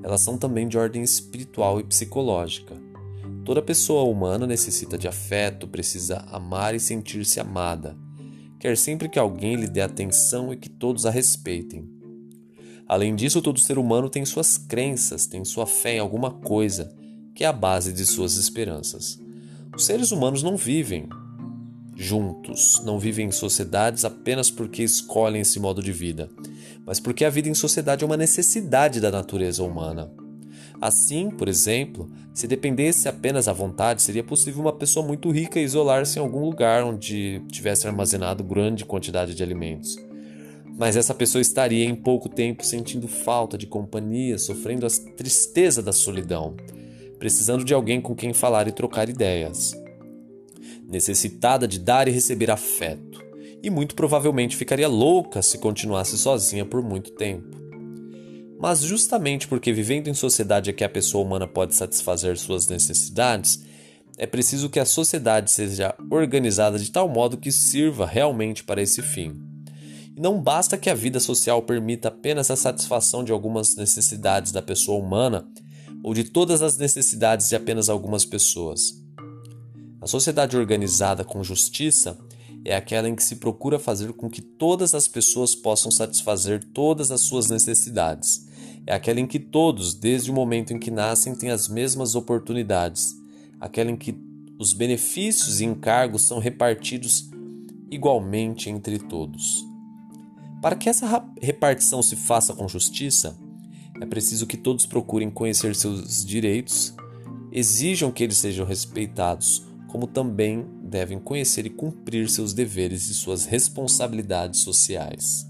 Elas 0.05 0.21
são 0.21 0.39
também 0.39 0.69
de 0.69 0.79
ordem 0.79 1.03
espiritual 1.03 1.81
e 1.81 1.83
psicológica. 1.83 2.81
Toda 3.45 3.61
pessoa 3.61 4.05
humana 4.05 4.47
necessita 4.47 4.97
de 4.97 5.09
afeto, 5.09 5.67
precisa 5.67 6.19
amar 6.31 6.77
e 6.77 6.81
sentir-se 6.81 7.41
amada. 7.41 7.99
Quer 8.61 8.77
sempre 8.77 9.09
que 9.09 9.19
alguém 9.19 9.57
lhe 9.57 9.67
dê 9.67 9.81
atenção 9.81 10.53
e 10.53 10.57
que 10.57 10.69
todos 10.69 11.07
a 11.07 11.11
respeitem. 11.11 12.02
Além 12.93 13.17
disso, 13.17 13.41
todo 13.41 13.59
ser 13.59 13.79
humano 13.79 14.11
tem 14.11 14.23
suas 14.23 14.59
crenças, 14.59 15.25
tem 15.25 15.43
sua 15.47 15.65
fé 15.65 15.97
em 15.97 15.99
alguma 15.99 16.31
coisa, 16.31 16.95
que 17.35 17.43
é 17.43 17.47
a 17.47 17.53
base 17.53 17.91
de 17.91 18.05
suas 18.05 18.37
esperanças. 18.37 19.19
Os 19.75 19.87
seres 19.87 20.13
humanos 20.13 20.43
não 20.43 20.59
vivem 20.59 21.09
juntos, 21.97 22.83
não 22.85 22.99
vivem 22.99 23.29
em 23.29 23.33
sociedades 23.33 24.05
apenas 24.05 24.51
porque 24.51 24.83
escolhem 24.83 25.41
esse 25.41 25.59
modo 25.59 25.83
de 25.83 25.91
vida, 25.91 26.29
mas 26.85 27.01
porque 27.01 27.25
a 27.25 27.31
vida 27.31 27.49
em 27.49 27.55
sociedade 27.55 28.05
é 28.05 28.07
uma 28.07 28.15
necessidade 28.15 29.01
da 29.01 29.11
natureza 29.11 29.63
humana. 29.63 30.13
Assim, 30.79 31.31
por 31.31 31.49
exemplo, 31.49 32.11
se 32.35 32.47
dependesse 32.47 33.09
apenas 33.09 33.49
à 33.49 33.55
vontade, 33.55 34.03
seria 34.03 34.23
possível 34.23 34.61
uma 34.61 34.73
pessoa 34.77 35.07
muito 35.07 35.31
rica 35.31 35.59
isolar-se 35.59 36.19
em 36.19 36.23
algum 36.23 36.45
lugar 36.45 36.85
onde 36.85 37.43
tivesse 37.51 37.87
armazenado 37.87 38.45
grande 38.45 38.85
quantidade 38.85 39.35
de 39.35 39.43
alimentos. 39.43 39.97
Mas 40.77 40.97
essa 40.97 41.15
pessoa 41.15 41.43
estaria 41.43 41.85
em 41.85 41.95
pouco 41.95 42.29
tempo 42.29 42.65
sentindo 42.65 43.07
falta 43.07 43.59
de 43.59 43.67
companhia, 43.67 44.39
sofrendo 44.39 44.87
a 44.87 44.91
tristeza 45.17 45.83
da 45.83 45.93
solidão, 45.93 46.57
precisando 47.19 47.65
de 47.65 47.75
alguém 47.75 48.01
com 48.01 48.15
quem 48.15 48.33
falar 48.33 48.67
e 48.67 48.73
trocar 48.73 49.09
ideias. 49.09 49.73
Necessitada 50.89 51.69
de 51.69 51.79
dar 51.79 52.09
e 52.09 52.11
receber 52.11 52.51
afeto, 52.51 53.23
e 53.63 53.71
muito 53.71 53.95
provavelmente 53.95 54.57
ficaria 54.57 54.89
louca 54.89 55.41
se 55.41 55.59
continuasse 55.59 56.19
sozinha 56.19 56.65
por 56.65 56.83
muito 56.83 57.13
tempo. 57.13 57.61
Mas 58.59 58.81
justamente 58.81 59.49
porque 59.49 59.73
vivendo 59.73 60.09
em 60.09 60.15
sociedade 60.15 60.71
é 60.71 60.73
que 60.73 60.85
a 60.85 60.89
pessoa 60.89 61.25
humana 61.25 61.47
pode 61.47 61.75
satisfazer 61.75 62.39
suas 62.39 62.69
necessidades, 62.69 63.65
é 64.17 64.27
preciso 64.27 64.71
que 64.71 64.79
a 64.79 64.85
sociedade 64.85 65.51
seja 65.51 65.95
organizada 66.11 66.79
de 66.79 66.91
tal 66.91 67.09
modo 67.09 67.37
que 67.37 67.51
sirva 67.51 68.07
realmente 68.07 68.63
para 68.63 68.83
esse 68.83 69.03
fim. 69.03 69.52
E 70.17 70.21
não 70.21 70.41
basta 70.41 70.77
que 70.77 70.91
a 70.91 70.95
vida 70.95 71.21
social 71.21 71.63
permita 71.63 72.09
apenas 72.09 72.51
a 72.51 72.57
satisfação 72.57 73.25
de 73.25 73.33
algumas 73.33 73.77
necessidades 73.77 74.53
da 74.53 74.61
pessoa 74.61 74.99
humana 74.99 75.47
ou 76.03 76.13
de 76.13 76.25
todas 76.25 76.63
as 76.63 76.77
necessidades 76.77 77.49
de 77.49 77.57
apenas 77.57 77.89
algumas 77.89 78.25
pessoas. 78.25 79.01
A 80.01 80.07
sociedade 80.07 80.57
organizada 80.57 81.25
com 81.25 81.43
justiça 81.43 82.19
é 82.65 82.75
aquela 82.75 83.09
em 83.09 83.15
que 83.15 83.25
se 83.25 83.37
procura 83.37 83.79
fazer 83.79 84.13
com 84.13 84.29
que 84.29 84.43
todas 84.43 84.95
as 84.95 85.09
pessoas 85.09 85.55
possam 85.55 85.91
satisfazer 85.91 86.63
todas 86.73 87.11
as 87.11 87.21
suas 87.23 87.49
necessidades 87.49 88.51
é 88.87 88.95
aquela 88.95 89.21
em 89.21 89.27
que 89.27 89.39
todos, 89.39 89.95
desde 89.95 90.31
o 90.31 90.35
momento 90.35 90.73
em 90.73 90.79
que 90.79 90.91
nascem, 90.91 91.35
têm 91.35 91.51
as 91.51 91.69
mesmas 91.69 92.15
oportunidades, 92.15 93.17
aquela 93.61 93.91
em 93.91 93.97
que 93.97 94.17
os 94.59 94.73
benefícios 94.73 95.61
e 95.61 95.65
encargos 95.65 96.23
são 96.23 96.39
repartidos 96.39 97.31
igualmente 97.91 98.71
entre 98.71 98.99
todos. 98.99 99.65
Para 100.63 100.77
que 100.77 100.89
essa 100.89 101.25
repartição 101.41 102.01
se 102.01 102.15
faça 102.15 102.55
com 102.55 102.69
justiça, 102.69 103.37
é 104.01 104.07
preciso 104.07 104.47
que 104.47 104.57
todos 104.57 104.87
procurem 104.87 105.29
conhecer 105.29 105.75
seus 105.75 106.25
direitos, 106.25 106.95
exijam 107.51 108.13
que 108.13 108.23
eles 108.23 108.37
sejam 108.37 108.65
respeitados, 108.65 109.67
como 109.89 110.07
também 110.07 110.65
devem 110.85 111.19
conhecer 111.19 111.67
e 111.67 111.71
cumprir 111.71 112.31
seus 112.31 112.55
deveres 112.55 113.09
e 113.09 113.15
suas 113.15 113.45
responsabilidades 113.45 114.61
sociais. 114.61 115.49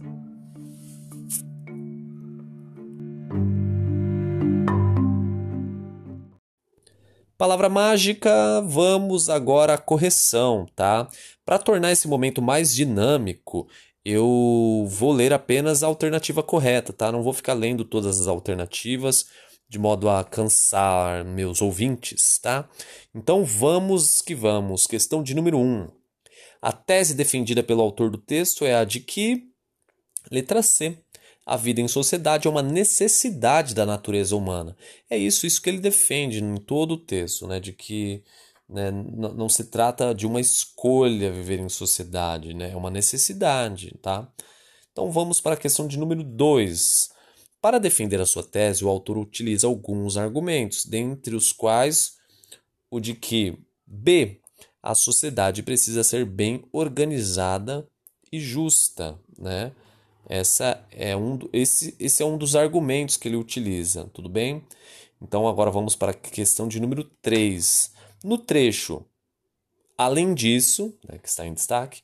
Palavra 7.37 7.69
mágica, 7.69 8.63
vamos 8.63 9.29
agora 9.29 9.75
à 9.75 9.79
correção, 9.79 10.65
tá? 10.75 11.09
Para 11.45 11.59
tornar 11.59 11.93
esse 11.93 12.09
momento 12.09 12.41
mais 12.41 12.73
dinâmico, 12.73 13.67
eu 14.05 14.87
vou 14.89 15.13
ler 15.13 15.33
apenas 15.33 15.83
a 15.83 15.87
alternativa 15.87 16.43
correta, 16.43 16.93
tá? 16.93 17.13
Não 17.13 17.23
vou 17.23 17.33
ficar 17.33 17.55
lendo 17.55 17.85
todas 17.85 18.21
as 18.21 18.27
alternativas 18.27 19.27
de 19.73 19.79
modo 19.79 20.07
a 20.11 20.23
cansar 20.23 21.25
meus 21.25 21.63
ouvintes, 21.63 22.39
tá? 22.39 22.69
Então 23.15 23.43
vamos 23.43 24.21
que 24.21 24.35
vamos. 24.35 24.87
Questão 24.87 25.23
de 25.23 25.35
número 25.35 25.57
1. 25.57 25.63
Um. 25.63 25.89
A 26.61 26.73
tese 26.73 27.15
defendida 27.15 27.63
pelo 27.63 27.81
autor 27.81 28.11
do 28.11 28.19
texto 28.19 28.67
é 28.67 28.75
a 28.75 28.85
de 28.85 29.01
que, 29.01 29.49
letra 30.31 30.63
C, 30.63 30.99
a 31.47 31.57
vida 31.57 31.81
em 31.81 31.89
sociedade 31.89 32.47
é 32.47 32.51
uma 32.51 32.63
necessidade 32.63 33.75
da 33.75 33.87
natureza 33.87 34.37
humana. 34.37 34.77
É 35.09 35.17
isso, 35.17 35.47
isso 35.47 35.63
que 35.63 35.71
ele 35.71 35.81
defende 35.81 36.45
em 36.45 36.57
todo 36.57 36.93
o 36.93 36.99
texto, 36.99 37.47
né? 37.47 37.59
De 37.59 37.73
que 37.73 38.23
né, 38.73 38.91
não 38.91 39.49
se 39.49 39.65
trata 39.65 40.15
de 40.15 40.27
uma 40.27 40.41
escolha 40.41 41.31
viver 41.31 41.61
em 41.61 41.69
sociedade, 41.69 42.55
né? 42.55 42.73
É 42.73 42.77
uma 42.77 42.91
necessidade, 42.91 43.97
tá? 44.01 44.29
Então 44.91 45.11
vamos 45.11 45.41
para 45.41 45.55
a 45.55 45.59
questão 45.59 45.87
de 45.87 45.99
número 45.99 46.23
2. 46.23 47.11
Para 47.61 47.79
defender 47.79 48.21
a 48.21 48.27
sua 48.27 48.43
tese, 48.43 48.85
o 48.85 48.89
autor 48.89 49.19
utiliza 49.19 49.67
alguns 49.67 50.17
argumentos, 50.17 50.85
dentre 50.85 51.37
os 51.37 51.53
quais 51.53 52.17
o 52.91 52.99
de 52.99 53.15
que 53.15 53.59
B. 53.87 54.41
A 54.83 54.95
sociedade 54.95 55.63
precisa 55.63 56.03
ser 56.03 56.25
bem 56.25 56.65
organizada 56.73 57.87
e 58.33 58.41
justa, 58.41 59.19
né? 59.39 59.73
Essa 60.29 60.85
é 60.91 61.17
um, 61.17 61.39
esse, 61.53 61.95
esse 61.99 62.23
é 62.23 62.27
um 62.27 62.39
dos 62.39 62.57
argumentos 62.57 63.17
que 63.17 63.29
ele 63.29 63.37
utiliza, 63.37 64.11
tudo 64.13 64.29
bem? 64.29 64.65
Então 65.21 65.47
agora 65.47 65.71
vamos 65.71 65.95
para 65.95 66.11
a 66.11 66.15
questão 66.15 66.67
de 66.67 66.81
número 66.81 67.05
3. 67.23 67.92
No 68.25 68.39
trecho, 68.39 69.05
além 69.99 70.35
disso, 70.35 70.97
né, 71.09 71.19
que 71.19 71.29
está 71.29 71.47
em 71.47 71.55
destaque, 71.55 72.03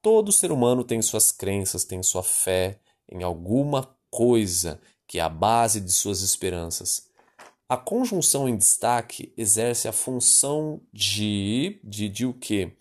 todo 0.00 0.32
ser 0.32 0.52
humano 0.52 0.84
tem 0.84 1.02
suas 1.02 1.32
crenças, 1.32 1.84
tem 1.84 2.02
sua 2.02 2.22
fé 2.22 2.78
em 3.10 3.22
alguma 3.22 3.96
coisa 4.10 4.80
que 5.06 5.18
é 5.18 5.22
a 5.22 5.28
base 5.28 5.80
de 5.80 5.92
suas 5.92 6.22
esperanças. 6.22 7.08
A 7.68 7.76
conjunção 7.76 8.48
em 8.48 8.56
destaque 8.56 9.32
exerce 9.36 9.88
a 9.88 9.92
função 9.92 10.80
de, 10.92 11.80
de, 11.82 12.08
de 12.08 12.24
o 12.26 12.32
quê? 12.32 12.76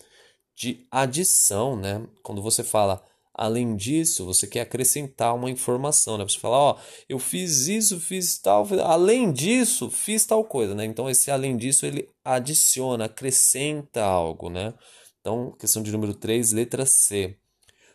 De 0.56 0.86
adição, 0.92 1.76
né? 1.76 2.06
Quando 2.22 2.42
você 2.42 2.64
fala 2.64 3.04
além 3.36 3.76
disso, 3.76 4.26
você 4.26 4.48
quer 4.48 4.62
acrescentar 4.62 5.36
uma 5.36 5.52
informação, 5.52 6.18
né? 6.18 6.24
Você 6.24 6.40
fala, 6.40 6.58
ó, 6.58 6.78
eu 7.10 7.20
fiz 7.20 7.68
isso, 7.68 8.00
fiz 8.00 8.40
tal, 8.40 8.66
além 8.84 9.32
disso, 9.32 9.92
fiz 9.92 10.26
tal 10.26 10.44
coisa, 10.46 10.74
né? 10.74 10.86
Então 10.86 11.10
esse 11.10 11.30
além 11.30 11.58
disso 11.58 11.86
ele 11.86 12.10
adiciona, 12.24 13.06
acrescenta 13.06 14.04
algo, 14.04 14.50
né? 14.50 14.74
Então, 15.20 15.52
questão 15.60 15.84
de 15.84 15.92
número 15.92 16.14
3, 16.14 16.52
letra 16.54 16.86
C. 16.86 17.36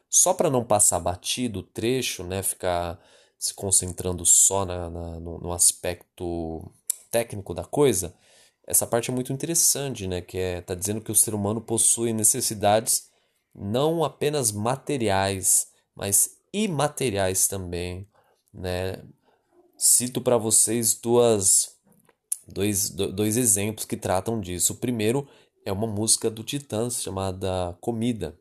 Só 0.08 0.34
para 0.34 0.50
não 0.50 0.64
passar 0.64 0.98
batido 1.00 1.60
o 1.60 1.62
trecho, 1.62 2.24
né, 2.24 2.42
ficar 2.42 3.00
se 3.38 3.54
concentrando 3.54 4.26
só 4.26 4.66
na, 4.66 4.90
na 4.90 5.20
no, 5.20 5.38
no, 5.38 5.52
aspecto 5.52 6.70
técnico 7.10 7.54
da 7.54 7.64
coisa, 7.64 8.14
essa 8.66 8.86
parte 8.86 9.10
é 9.10 9.14
muito 9.14 9.32
interessante, 9.32 10.06
né? 10.06 10.20
Que 10.20 10.38
é 10.38 10.60
tá 10.60 10.74
dizendo 10.74 11.00
que 11.00 11.12
o 11.12 11.14
ser 11.14 11.34
humano 11.34 11.60
possui 11.60 12.12
necessidades 12.12 13.09
não 13.54 14.04
apenas 14.04 14.52
materiais, 14.52 15.68
mas 15.94 16.38
imateriais 16.52 17.46
também, 17.46 18.06
né? 18.52 19.02
Cito 19.76 20.20
para 20.20 20.36
vocês 20.36 20.94
duas, 20.94 21.76
dois, 22.46 22.90
dois 22.90 23.36
exemplos 23.36 23.84
que 23.84 23.96
tratam 23.96 24.40
disso. 24.40 24.74
O 24.74 24.76
primeiro 24.76 25.26
é 25.64 25.72
uma 25.72 25.86
música 25.86 26.30
do 26.30 26.44
Titãs 26.44 27.02
chamada 27.02 27.76
Comida. 27.80 28.38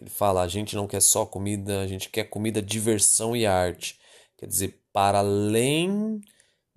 Ele 0.00 0.10
fala: 0.10 0.42
a 0.42 0.48
gente 0.48 0.76
não 0.76 0.86
quer 0.86 1.00
só 1.00 1.24
comida, 1.24 1.80
a 1.80 1.86
gente 1.86 2.08
quer 2.10 2.24
comida, 2.24 2.60
diversão 2.60 3.34
e 3.34 3.46
arte. 3.46 3.98
Quer 4.36 4.46
dizer, 4.46 4.80
para 4.92 5.20
além 5.20 6.20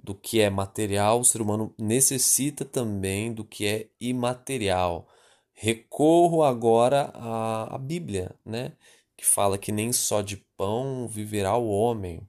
do 0.01 0.15
que 0.15 0.39
é 0.39 0.49
material, 0.49 1.19
o 1.19 1.25
ser 1.25 1.41
humano 1.41 1.73
necessita 1.77 2.63
também 2.63 3.33
do 3.33 3.43
que 3.43 3.65
é 3.65 3.87
imaterial. 3.99 5.07
Recorro 5.59 6.43
agora 6.43 7.11
à, 7.15 7.75
à 7.75 7.77
Bíblia, 7.77 8.35
né? 8.45 8.73
que 9.17 9.25
fala 9.25 9.57
que 9.57 9.71
nem 9.71 9.91
só 9.91 10.21
de 10.21 10.37
pão 10.55 11.07
viverá 11.07 11.57
o 11.57 11.67
homem, 11.67 12.21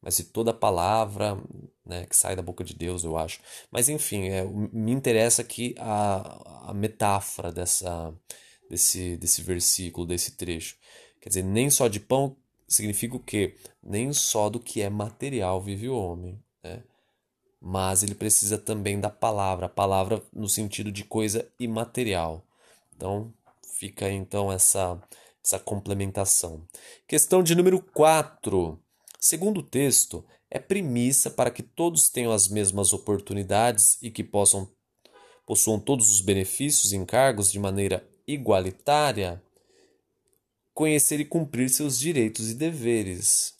mas 0.00 0.16
de 0.16 0.24
toda 0.24 0.54
palavra 0.54 1.36
né, 1.84 2.06
que 2.06 2.16
sai 2.16 2.36
da 2.36 2.42
boca 2.42 2.62
de 2.62 2.74
Deus, 2.74 3.02
eu 3.02 3.18
acho. 3.18 3.40
Mas 3.70 3.88
enfim, 3.88 4.28
é, 4.28 4.44
me 4.44 4.92
interessa 4.92 5.42
aqui 5.42 5.74
a, 5.78 6.70
a 6.70 6.74
metáfora 6.74 7.50
dessa, 7.50 8.14
desse, 8.70 9.16
desse 9.16 9.42
versículo, 9.42 10.06
desse 10.06 10.32
trecho. 10.36 10.76
Quer 11.20 11.28
dizer, 11.28 11.42
nem 11.42 11.68
só 11.68 11.88
de 11.88 11.98
pão 11.98 12.36
significa 12.68 13.16
o 13.16 13.20
quê? 13.20 13.56
Nem 13.82 14.12
só 14.12 14.48
do 14.48 14.60
que 14.60 14.80
é 14.80 14.88
material 14.88 15.60
vive 15.60 15.88
o 15.88 15.96
homem, 15.96 16.40
né? 16.62 16.82
Mas 17.60 18.02
ele 18.02 18.14
precisa 18.14 18.58
também 18.58 18.98
da 18.98 19.10
palavra, 19.10 19.66
a 19.66 19.68
palavra 19.68 20.20
no 20.32 20.48
sentido 20.48 20.90
de 20.90 21.04
coisa 21.04 21.48
imaterial. 21.60 22.44
Então, 23.02 23.34
fica 23.66 24.08
então 24.08 24.52
essa 24.52 24.96
essa 25.44 25.58
complementação. 25.58 26.64
Questão 27.04 27.42
de 27.42 27.52
número 27.56 27.82
4. 27.82 28.80
Segundo 29.18 29.58
o 29.58 29.62
texto, 29.64 30.24
é 30.48 30.60
premissa 30.60 31.28
para 31.28 31.50
que 31.50 31.64
todos 31.64 32.08
tenham 32.08 32.30
as 32.30 32.46
mesmas 32.46 32.92
oportunidades 32.92 33.98
e 34.00 34.08
que 34.08 34.22
possam 34.22 34.70
possuam 35.44 35.80
todos 35.80 36.12
os 36.12 36.20
benefícios 36.20 36.92
e 36.92 36.96
encargos 36.96 37.50
de 37.50 37.58
maneira 37.58 38.08
igualitária 38.24 39.42
conhecer 40.72 41.18
e 41.18 41.24
cumprir 41.24 41.68
seus 41.70 41.98
direitos 41.98 42.52
e 42.52 42.54
deveres. 42.54 43.58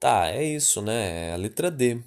Tá, 0.00 0.30
é 0.30 0.42
isso, 0.42 0.82
né? 0.82 1.28
É 1.28 1.32
a 1.34 1.36
letra 1.36 1.70
D. 1.70 2.02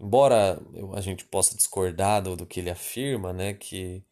Embora 0.00 0.60
a 0.92 1.00
gente 1.00 1.24
possa 1.24 1.56
discordar 1.56 2.20
do, 2.20 2.44
que 2.44 2.58
ele 2.58 2.68
afirma, 2.68 3.32
né? 3.32 3.54
Que 3.54 4.02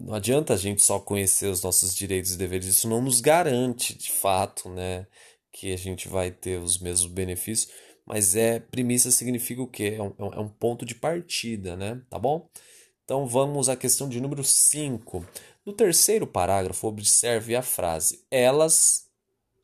não 0.00 0.14
adianta 0.14 0.54
a 0.54 0.56
gente 0.56 0.82
só 0.82 0.98
conhecer 0.98 1.46
os 1.46 1.62
nossos 1.62 1.94
direitos 1.94 2.32
e 2.32 2.38
deveres, 2.38 2.66
isso 2.66 2.88
não 2.88 3.00
nos 3.00 3.20
garante 3.20 3.96
de 3.96 4.10
fato, 4.10 4.68
né? 4.68 5.06
Que 5.52 5.72
a 5.72 5.76
gente 5.76 6.08
vai 6.08 6.30
ter 6.30 6.58
os 6.58 6.78
mesmos 6.78 7.10
benefícios, 7.10 7.72
mas 8.06 8.36
é 8.36 8.58
premissa 8.60 9.10
significa 9.10 9.62
o 9.62 9.66
quê? 9.66 9.96
É 9.98 10.02
um, 10.02 10.14
é 10.32 10.40
um 10.40 10.48
ponto 10.48 10.84
de 10.84 10.94
partida, 10.94 11.76
né? 11.76 12.02
Tá 12.08 12.18
bom? 12.18 12.48
Então 13.04 13.26
vamos 13.26 13.68
à 13.68 13.76
questão 13.76 14.08
de 14.08 14.20
número 14.20 14.44
5. 14.44 15.26
No 15.64 15.72
terceiro 15.72 16.26
parágrafo, 16.26 16.86
observe 16.86 17.54
a 17.54 17.62
frase: 17.62 18.24
Elas 18.30 19.08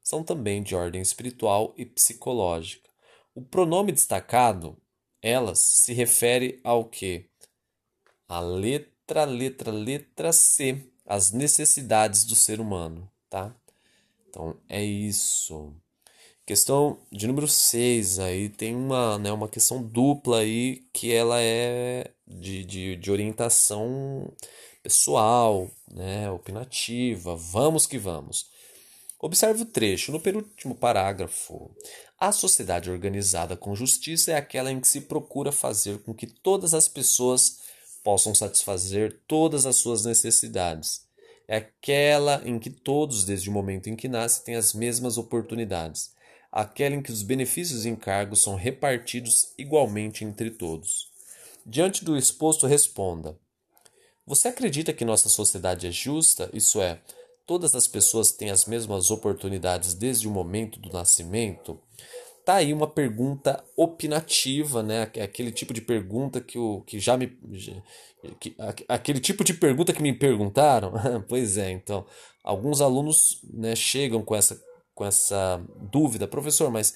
são 0.03 0.23
também 0.23 0.63
de 0.63 0.75
ordem 0.75 1.01
espiritual 1.01 1.75
e 1.77 1.87
psicológica. 1.87 2.91
O 3.35 3.43
pronome 3.43 3.91
destacado, 3.91 4.77
elas, 5.21 5.59
se 5.59 5.93
refere 5.93 6.61
ao 6.63 6.85
que? 6.85 7.29
A 8.29 8.41
letra, 8.41 8.94
letra, 9.25 9.71
letra 9.71 10.33
C, 10.33 10.91
as 11.07 11.31
necessidades 11.31 12.25
do 12.25 12.35
ser 12.35 12.61
humano, 12.61 13.11
tá? 13.29 13.55
Então 14.29 14.57
é 14.69 14.83
isso. 14.83 15.75
Questão 16.47 16.99
de 17.11 17.27
número 17.27 17.49
6 17.49 18.19
aí 18.19 18.49
tem 18.49 18.75
uma, 18.75 19.19
né, 19.19 19.33
uma 19.33 19.49
questão 19.49 19.83
dupla 19.83 20.41
aí 20.41 20.83
que 20.93 21.13
ela 21.13 21.41
é 21.41 22.11
de, 22.27 22.65
de, 22.65 22.97
de 22.97 23.11
orientação 23.11 24.31
pessoal, 24.83 25.71
né, 25.91 26.31
opinativa, 26.31 27.35
vamos 27.35 27.87
que 27.87 27.97
vamos. 27.97 28.51
Observe 29.19 29.63
o 29.63 29.67
trecho 29.67 30.13
no 30.13 30.21
penúltimo 30.21 30.75
parágrafo. 30.75 31.75
A 32.21 32.31
sociedade 32.31 32.91
organizada 32.91 33.57
com 33.57 33.75
justiça 33.75 34.33
é 34.33 34.37
aquela 34.37 34.71
em 34.71 34.81
que 34.81 34.89
se 34.89 35.03
procura 35.03 35.51
fazer 35.51 36.03
com 36.03 36.13
que 36.13 36.27
todas 36.27 36.75
as 36.75 36.89
pessoas 36.89 37.61
possam 38.05 38.35
satisfazer 38.35 39.19
todas 39.27 39.67
as 39.67 39.77
suas 39.77 40.05
necessidades. 40.05 41.07
É 41.49 41.57
aquela 41.57 42.41
em 42.45 42.59
que 42.59 42.71
todos, 42.71 43.25
desde 43.25 43.51
o 43.51 43.53
momento 43.53 43.89
em 43.89 43.97
que 43.97 44.07
nascem, 44.07 44.45
têm 44.45 44.55
as 44.55 44.73
mesmas 44.73 45.19
oportunidades. 45.19 46.13
Aquela 46.53 46.95
em 46.95 47.03
que 47.03 47.11
os 47.11 47.23
benefícios 47.23 47.85
e 47.85 47.89
encargos 47.89 48.43
são 48.43 48.55
repartidos 48.55 49.53
igualmente 49.59 50.25
entre 50.25 50.51
todos. 50.51 51.09
Diante 51.67 52.05
do 52.05 52.17
exposto, 52.17 52.67
responda: 52.67 53.37
você 54.27 54.49
acredita 54.49 54.93
que 54.93 55.05
nossa 55.05 55.29
sociedade 55.29 55.87
é 55.87 55.91
justa? 55.91 56.49
Isso 56.53 56.81
é, 56.81 56.99
todas 57.47 57.75
as 57.75 57.87
pessoas 57.87 58.33
têm 58.33 58.51
as 58.51 58.65
mesmas 58.65 59.11
oportunidades 59.11 59.93
desde 59.93 60.27
o 60.27 60.31
momento 60.31 60.81
do 60.81 60.91
nascimento? 60.91 61.79
Tá 62.45 62.57
aí 62.57 62.75
uma 62.75 62.87
pergunta 62.87 63.65
opinativa, 63.75 64.83
né? 64.83 65.03
Aquele 65.03 65.51
tipo 65.51 65.73
de 65.73 65.81
pergunta 65.81 66.43
que, 66.43 66.59
o, 66.59 66.83
que 66.83 66.99
já 66.99 67.17
me. 67.17 67.39
Que, 68.39 68.55
aquele 68.87 69.19
tipo 69.19 69.43
de 69.43 69.55
pergunta 69.55 69.93
que 69.95 70.03
me 70.03 70.13
perguntaram. 70.13 70.93
pois 71.27 71.57
é, 71.57 71.71
então. 71.71 72.07
Alguns 72.43 72.83
alunos 72.83 73.41
né, 73.51 73.75
chegam 73.75 74.23
com 74.23 74.37
essa, 74.37 74.61
com 74.95 75.07
essa 75.07 75.65
dúvida, 75.91 76.29
professor, 76.29 76.71
mas. 76.71 76.95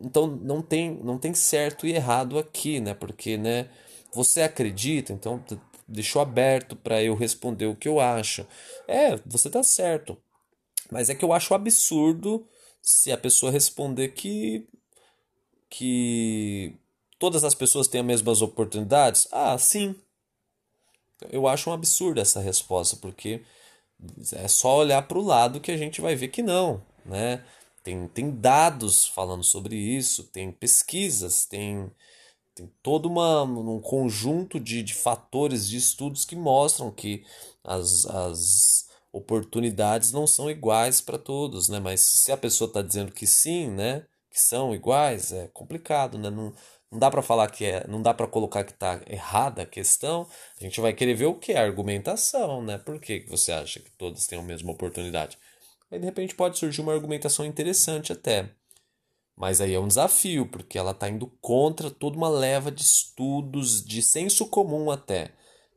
Então 0.00 0.26
não 0.26 0.62
tem, 0.62 1.02
não 1.02 1.18
tem 1.18 1.34
certo 1.34 1.86
e 1.86 1.92
errado 1.92 2.38
aqui, 2.38 2.78
né? 2.78 2.94
Porque, 2.94 3.36
né? 3.36 3.68
Você 4.12 4.42
acredita, 4.42 5.12
então 5.12 5.44
deixou 5.88 6.22
aberto 6.22 6.76
para 6.76 7.02
eu 7.02 7.16
responder 7.16 7.66
o 7.66 7.74
que 7.74 7.88
eu 7.88 7.98
acho. 7.98 8.46
É, 8.86 9.16
você 9.26 9.50
tá 9.50 9.64
certo. 9.64 10.16
Mas 10.92 11.10
é 11.10 11.14
que 11.14 11.24
eu 11.24 11.32
acho 11.32 11.54
absurdo 11.54 12.46
se 12.84 13.10
a 13.10 13.16
pessoa 13.16 13.50
responder 13.50 14.08
que 14.08 14.68
que 15.70 16.76
todas 17.18 17.42
as 17.42 17.54
pessoas 17.54 17.88
têm 17.88 18.02
as 18.02 18.06
mesmas 18.06 18.42
oportunidades? 18.42 19.26
Ah, 19.32 19.56
sim. 19.58 19.96
Eu 21.30 21.48
acho 21.48 21.70
um 21.70 21.72
absurdo 21.72 22.20
essa 22.20 22.40
resposta, 22.40 22.96
porque 22.96 23.42
é 24.34 24.46
só 24.46 24.76
olhar 24.76 25.08
para 25.08 25.18
o 25.18 25.24
lado 25.24 25.60
que 25.60 25.72
a 25.72 25.76
gente 25.76 26.00
vai 26.02 26.14
ver 26.14 26.28
que 26.28 26.42
não, 26.42 26.82
né? 27.06 27.42
Tem, 27.82 28.06
tem 28.08 28.30
dados 28.30 29.06
falando 29.06 29.42
sobre 29.42 29.76
isso, 29.76 30.24
tem 30.24 30.52
pesquisas, 30.52 31.46
tem, 31.46 31.90
tem 32.54 32.70
todo 32.82 33.06
uma, 33.06 33.42
um 33.42 33.80
conjunto 33.80 34.60
de, 34.60 34.82
de 34.82 34.94
fatores, 34.94 35.68
de 35.68 35.78
estudos 35.78 36.24
que 36.24 36.36
mostram 36.36 36.90
que 36.90 37.24
as, 37.64 38.04
as 38.06 38.88
oportunidades 39.14 40.10
não 40.10 40.26
são 40.26 40.50
iguais 40.50 41.00
para 41.00 41.16
todos, 41.16 41.68
né? 41.68 41.78
Mas 41.78 42.00
se 42.00 42.32
a 42.32 42.36
pessoa 42.36 42.66
está 42.66 42.82
dizendo 42.82 43.12
que 43.12 43.26
sim, 43.26 43.68
né? 43.70 44.04
Que 44.28 44.40
são 44.40 44.74
iguais, 44.74 45.32
é 45.32 45.46
complicado, 45.54 46.18
né? 46.18 46.28
Não, 46.28 46.52
não 46.90 46.98
dá 46.98 47.08
para 47.08 47.22
falar 47.22 47.48
que 47.48 47.64
é, 47.64 47.86
não 47.86 48.02
dá 48.02 48.12
para 48.12 48.26
colocar 48.26 48.64
que 48.64 48.72
está 48.72 49.00
errada 49.06 49.62
a 49.62 49.66
questão. 49.66 50.28
A 50.60 50.64
gente 50.64 50.80
vai 50.80 50.92
querer 50.92 51.14
ver 51.14 51.26
o 51.26 51.34
que? 51.34 51.52
A 51.52 51.62
argumentação, 51.62 52.60
né? 52.60 52.76
Por 52.76 53.00
que 53.00 53.24
você 53.28 53.52
acha 53.52 53.78
que 53.78 53.90
todos 53.92 54.26
têm 54.26 54.40
a 54.40 54.42
mesma 54.42 54.72
oportunidade? 54.72 55.38
Aí 55.92 55.98
de 56.00 56.04
repente 56.04 56.34
pode 56.34 56.58
surgir 56.58 56.80
uma 56.80 56.92
argumentação 56.92 57.46
interessante 57.46 58.12
até. 58.12 58.50
Mas 59.36 59.60
aí 59.60 59.74
é 59.74 59.80
um 59.80 59.88
desafio, 59.88 60.46
porque 60.46 60.76
ela 60.76 60.90
está 60.90 61.08
indo 61.08 61.28
contra 61.40 61.88
toda 61.88 62.16
uma 62.16 62.28
leva 62.28 62.70
de 62.70 62.82
estudos 62.82 63.84
de 63.84 64.02
senso 64.02 64.46
comum 64.46 64.90
até. 64.90 65.32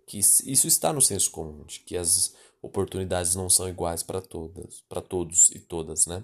Que 0.07 0.17
isso 0.19 0.67
está 0.67 0.91
no 0.91 1.01
senso 1.01 1.29
comum, 1.31 1.65
de 1.65 1.81
que 1.81 1.97
as 1.97 2.33
oportunidades 2.67 3.35
não 3.35 3.49
são 3.49 3.67
iguais 3.67 4.03
para 4.03 4.21
todas, 4.21 4.81
para 4.87 5.01
todos 5.01 5.49
e 5.51 5.59
todas, 5.59 6.05
né? 6.05 6.23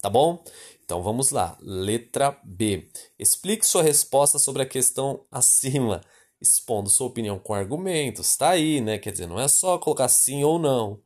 Tá 0.00 0.08
bom? 0.08 0.42
Então 0.84 1.02
vamos 1.02 1.30
lá. 1.30 1.56
Letra 1.60 2.38
B. 2.44 2.88
Explique 3.18 3.66
sua 3.66 3.82
resposta 3.82 4.38
sobre 4.38 4.62
a 4.62 4.66
questão 4.66 5.24
acima, 5.30 6.00
expondo 6.40 6.88
sua 6.88 7.08
opinião 7.08 7.38
com 7.38 7.54
argumentos. 7.54 8.36
Tá 8.36 8.50
aí, 8.50 8.80
né? 8.80 8.98
Quer 8.98 9.12
dizer, 9.12 9.26
não 9.26 9.40
é 9.40 9.48
só 9.48 9.78
colocar 9.78 10.08
sim 10.08 10.44
ou 10.44 10.58
não. 10.58 11.00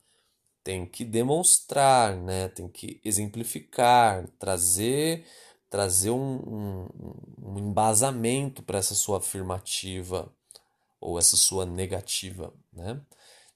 Tem 0.63 0.87
que 0.87 1.05
demonstrar, 1.05 2.17
né? 2.17 2.49
Tem 2.49 2.69
que 2.69 3.01
exemplificar, 3.05 4.29
trazer 4.39 5.25
trazer 5.73 6.11
um, 6.11 6.35
um, 6.37 6.89
um 7.43 7.59
embasamento 7.59 8.63
para 8.63 8.79
essa 8.79 8.95
sua 8.95 9.17
afirmativa 9.17 10.31
ou 11.01 11.19
essa 11.19 11.35
sua 11.35 11.65
negativa, 11.65 12.53
né? 12.71 13.01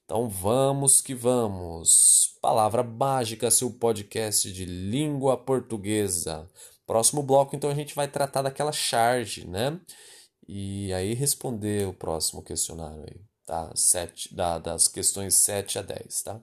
Então 0.07 0.29
vamos 0.29 1.01
que 1.01 1.13
vamos. 1.13 2.37
Palavra 2.41 2.81
mágica, 2.81 3.51
seu 3.51 3.69
podcast 3.69 4.49
de 4.53 4.63
língua 4.63 5.35
portuguesa. 5.35 6.49
Próximo 6.85 7.21
bloco, 7.21 7.57
então 7.57 7.69
a 7.69 7.73
gente 7.73 7.93
vai 7.93 8.07
tratar 8.07 8.41
daquela 8.43 8.71
charge, 8.71 9.45
né? 9.45 9.77
E 10.47 10.93
aí 10.93 11.13
responder 11.13 11.85
o 11.89 11.93
próximo 11.93 12.41
questionário 12.41 13.03
aí, 13.03 13.19
tá? 13.45 13.69
Sete, 13.75 14.33
da, 14.33 14.57
das 14.57 14.87
questões 14.87 15.35
7 15.35 15.79
a 15.79 15.81
10, 15.81 16.21
tá? 16.21 16.39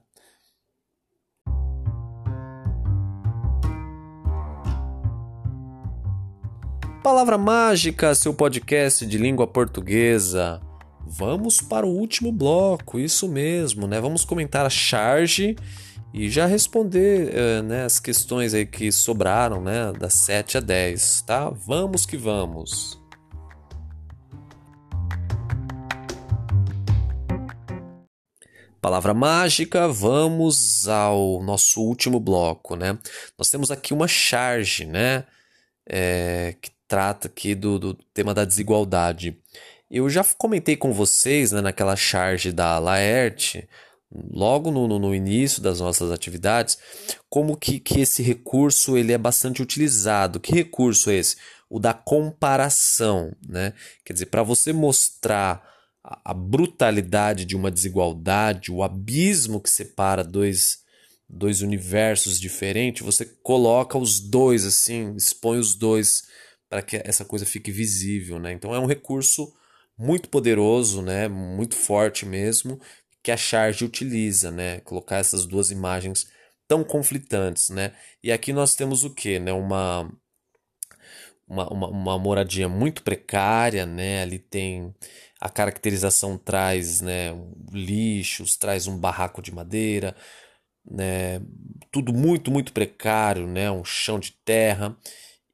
Palavra 7.03 7.39
mágica, 7.39 8.15
seu 8.15 8.35
podcast 8.35 9.07
de 9.07 9.17
língua 9.17 9.47
portuguesa. 9.47 10.61
Vamos 11.07 11.61
para 11.61 11.87
o 11.87 11.91
último 11.91 12.33
bloco, 12.33 12.99
isso 12.99 13.29
mesmo, 13.29 13.87
né? 13.87 14.01
Vamos 14.01 14.25
comentar 14.25 14.65
a 14.65 14.71
charge 14.71 15.57
e 16.13 16.31
já 16.31 16.47
responder 16.47 17.33
uh, 17.35 17.63
né, 17.63 17.85
as 17.85 18.01
questões 18.01 18.55
aí 18.55 18.65
que 18.65 18.91
sobraram, 18.91 19.61
né? 19.61 19.93
Das 19.93 20.15
7 20.15 20.59
a 20.59 20.61
10, 20.61 21.23
tá? 21.23 21.51
Vamos 21.51 22.07
que 22.07 22.17
vamos! 22.17 23.03
Palavra 28.81 29.15
mágica, 29.15 29.89
vamos 29.89 30.87
ao 30.87 31.43
nosso 31.43 31.81
último 31.81 32.21
bloco, 32.21 32.77
né? 32.77 32.99
Nós 33.39 33.49
temos 33.49 33.71
aqui 33.71 33.95
uma 33.95 34.07
charge, 34.07 34.85
né? 34.85 35.25
É, 35.89 36.55
que 36.61 36.71
trata 36.87 37.29
aqui 37.29 37.55
do, 37.55 37.79
do 37.79 37.95
tema 37.95 38.35
da 38.35 38.45
desigualdade. 38.45 39.39
Eu 39.95 40.11
já 40.11 40.25
comentei 40.25 40.77
com 40.77 40.93
vocês 40.93 41.53
né, 41.53 41.61
naquela 41.61 41.95
charge 41.95 42.51
da 42.51 42.81
Laerte, 42.81 43.69
logo 44.13 44.73
no, 44.73 44.89
no, 44.99 45.15
início 45.15 45.63
das 45.63 45.79
nossas 45.79 46.11
atividades, 46.11 46.77
como 47.31 47.57
que, 47.57 47.79
que 47.79 48.01
esse 48.01 48.21
recurso 48.21 48.97
ele 48.97 49.13
é 49.13 49.19
bastante 49.19 49.63
utilizado. 49.63 50.41
Que 50.41 50.53
recurso 50.53 51.11
é 51.11 51.15
esse? 51.15 51.37
O 51.71 51.79
da 51.79 51.95
comparação. 51.95 53.31
Né? 53.49 53.73
Quer 54.05 54.15
dizer, 54.15 54.27
para 54.27 54.43
você 54.43 54.73
mostrar 54.73 55.63
a, 56.03 56.33
a 56.33 56.35
brutalidade 56.35 57.45
de 57.45 57.55
uma 57.55 57.71
desigualdade, 57.71 58.73
o 58.73 58.83
abismo 58.83 59.61
que 59.61 59.71
separa 59.71 60.25
dois, 60.25 60.79
dois 61.29 61.63
universos 61.63 62.41
diferentes, 62.41 63.07
você 63.07 63.27
coloca 63.45 63.97
os 63.97 64.19
dois 64.19 64.65
assim, 64.65 65.15
expõe 65.15 65.61
os 65.61 65.77
dois 65.77 66.25
para 66.69 66.83
que 66.83 67.01
essa 67.05 67.25
coisa 67.25 67.47
fique 67.47 67.71
visível. 67.71 68.41
Né? 68.41 68.51
Então 68.51 68.75
é 68.75 68.81
um 68.81 68.87
recurso 68.87 69.55
muito 69.97 70.29
poderoso, 70.29 71.03
né, 71.03 71.29
muito 71.29 71.77
forte 71.77 72.27
mesmo, 72.27 72.81
que 73.23 73.31
a 73.31 73.37
charge 73.37 73.85
utiliza, 73.85 74.51
né, 74.51 74.81
colocar 74.81 75.17
essas 75.19 75.47
duas 75.47 75.71
imagens 75.71 76.27
tão 76.69 76.85
conflitantes, 76.85 77.69
né? 77.71 77.93
E 78.23 78.33
aqui 78.33 78.53
nós 78.53 78.75
temos 78.75 79.05
o 79.05 79.11
que, 79.15 79.39
né, 79.39 79.53
uma, 79.53 80.11
uma, 81.47 81.69
uma, 81.71 81.89
uma 81.89 82.19
moradia 82.19 82.69
muito 82.69 83.03
precária, 83.03 83.87
né? 83.87 84.23
Ali 84.23 84.39
tem 84.39 84.95
a 85.41 85.49
caracterização 85.49 86.39
traz, 86.39 87.01
né, 87.01 87.31
lixos, 87.73 88.57
traz 88.57 88.87
um 88.87 88.99
barraco 88.99 89.43
de 89.43 89.53
madeira, 89.53 90.17
né? 90.85 91.41
Tudo 91.93 92.13
muito 92.13 92.51
muito 92.51 92.73
precário, 92.73 93.47
né? 93.47 93.71
Um 93.71 93.85
chão 93.85 94.19
de 94.19 94.33
terra 94.45 94.97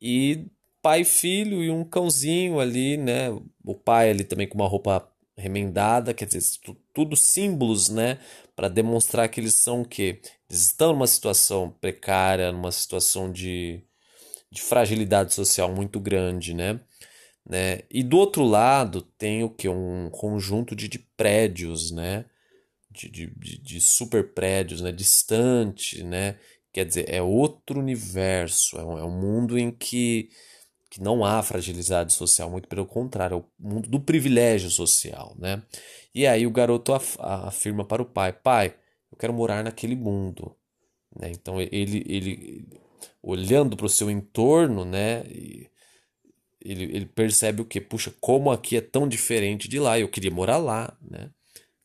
e 0.01 0.47
pai 0.83 1.03
e 1.03 1.05
filho 1.05 1.63
e 1.63 1.71
um 1.71 1.85
cãozinho 1.85 2.61
ali, 2.61 2.97
né? 2.97 3.29
O 3.65 3.75
pai 3.75 4.11
ali 4.11 4.25
também 4.25 4.49
com 4.49 4.57
uma 4.57 4.69
roupa 4.69 5.09
remendada, 5.37 6.13
quer 6.15 6.27
dizer, 6.27 6.43
tudo 6.95 7.17
símbolos, 7.17 7.89
né? 7.89 8.19
Para 8.55 8.69
demonstrar 8.69 9.29
que 9.29 9.41
eles 9.41 9.55
são 9.55 9.83
o 9.83 9.89
quê? 9.89 10.21
Eles 10.49 10.67
estão 10.67 10.93
numa 10.93 11.07
situação 11.07 11.71
precária, 11.81 12.53
numa 12.53 12.73
situação 12.73 13.31
de, 13.33 13.83
de 14.51 14.61
fragilidade 14.61 15.35
social 15.35 15.75
muito 15.75 15.99
grande, 15.99 16.55
né? 16.55 16.81
né? 17.49 17.81
E 17.91 18.03
do 18.03 18.19
outro 18.19 18.45
lado 18.45 19.03
tem 19.03 19.43
o 19.43 19.51
que? 19.51 19.69
Um 19.69 20.11
conjunto 20.11 20.77
de, 20.77 20.89
de 20.89 20.99
prédios, 21.17 21.91
né? 21.91 22.25
De, 22.91 23.09
de, 23.09 23.27
de 23.59 23.81
super 23.81 24.33
prédios, 24.35 24.81
né? 24.81 24.93
Distante, 24.93 26.03
né? 26.03 26.37
Quer 26.73 26.85
dizer, 26.85 27.07
é 27.09 27.21
outro 27.21 27.81
universo, 27.81 28.79
é 28.79 28.85
um, 28.85 28.99
é 28.99 29.05
um 29.05 29.11
mundo 29.11 29.59
em 29.59 29.71
que 29.71 30.31
que 30.91 31.01
não 31.01 31.25
há 31.25 31.43
fragilidade 31.43 32.13
social, 32.13 32.51
muito 32.51 32.69
pelo 32.69 32.85
contrário, 32.85 33.37
é 33.37 33.39
o 33.39 33.45
mundo 33.59 33.89
do 33.89 34.01
privilégio 34.01 34.71
social, 34.71 35.37
né? 35.39 35.63
E 36.15 36.27
aí 36.27 36.47
o 36.47 36.51
garoto 36.51 36.93
af 36.93 37.17
afirma 37.21 37.85
para 37.85 38.03
o 38.03 38.07
pai: 38.07 38.33
pai, 38.33 38.75
eu 39.13 39.17
quero 39.17 39.33
morar 39.33 39.65
naquele 39.65 39.95
mundo, 39.97 40.57
né? 41.17 41.31
Então 41.31 41.61
ele, 41.61 42.05
ele 42.09 42.69
olhando 43.23 43.77
para 43.77 43.87
o 43.87 43.89
seu 43.89 44.11
entorno, 44.11 44.85
né? 44.85 45.25
ele, 46.61 46.85
ele 46.85 47.07
percebe 47.07 47.63
o 47.63 47.65
que? 47.65 47.81
Puxa, 47.81 48.13
como 48.21 48.51
aqui 48.51 48.77
é 48.77 48.81
tão 48.81 49.09
diferente 49.09 49.69
de 49.69 49.79
lá, 49.79 49.99
eu 49.99 50.09
queria 50.09 50.31
morar 50.31 50.59
lá, 50.59 50.97
né? 51.01 51.31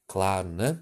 Claro, 0.07 0.49
né? 0.49 0.79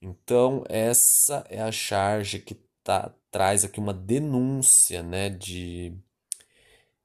Então 0.00 0.64
essa 0.68 1.44
é 1.48 1.60
a 1.62 1.72
charge 1.72 2.40
que 2.40 2.56
tá, 2.84 3.14
traz 3.30 3.64
aqui 3.64 3.80
uma 3.80 3.94
denúncia, 3.94 5.02
né? 5.02 5.30
De 5.30 5.94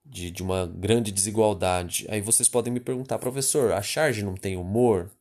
de, 0.09 0.31
de 0.31 0.41
uma 0.41 0.65
grande 0.65 1.11
desigualdade. 1.11 2.05
Aí 2.09 2.21
vocês 2.21 2.47
podem 2.49 2.71
me 2.71 2.79
perguntar, 2.79 3.19
professor, 3.19 3.71
a 3.73 3.81
charge 3.81 4.23
não 4.23 4.35
tem 4.35 4.55
humor? 4.55 5.11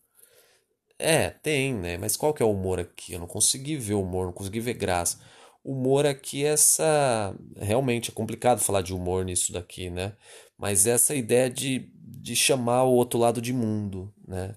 É, 0.99 1.31
tem, 1.31 1.75
né? 1.75 1.99
Mas 1.99 2.17
qual 2.17 2.33
que 2.33 2.43
é 2.43 2.47
o 2.47 2.51
humor 2.51 2.81
aqui? 2.81 3.13
Eu 3.13 3.21
não 3.21 3.27
consegui 3.27 3.77
ver 3.77 3.95
humor, 3.95 4.27
não 4.27 4.33
consegui 4.33 4.61
ver 4.61 4.75
graça. 4.75 5.21
Humor 5.63 6.07
aqui 6.07 6.45
é 6.45 6.49
essa. 6.49 7.35
Realmente 7.57 8.11
é 8.11 8.15
complicado 8.15 8.61
falar 8.61 8.83
de 8.83 8.95
humor 8.95 9.25
nisso 9.25 9.53
daqui, 9.53 9.91
né? 9.91 10.15
Mas 10.57 10.87
essa 10.87 11.15
ideia 11.15 11.51
de, 11.51 11.91
de 11.95 12.35
chamar 12.37 12.85
o 12.85 12.93
outro 12.93 13.19
lado 13.19 13.43
de 13.43 13.53
mundo, 13.53 14.13
né? 14.27 14.55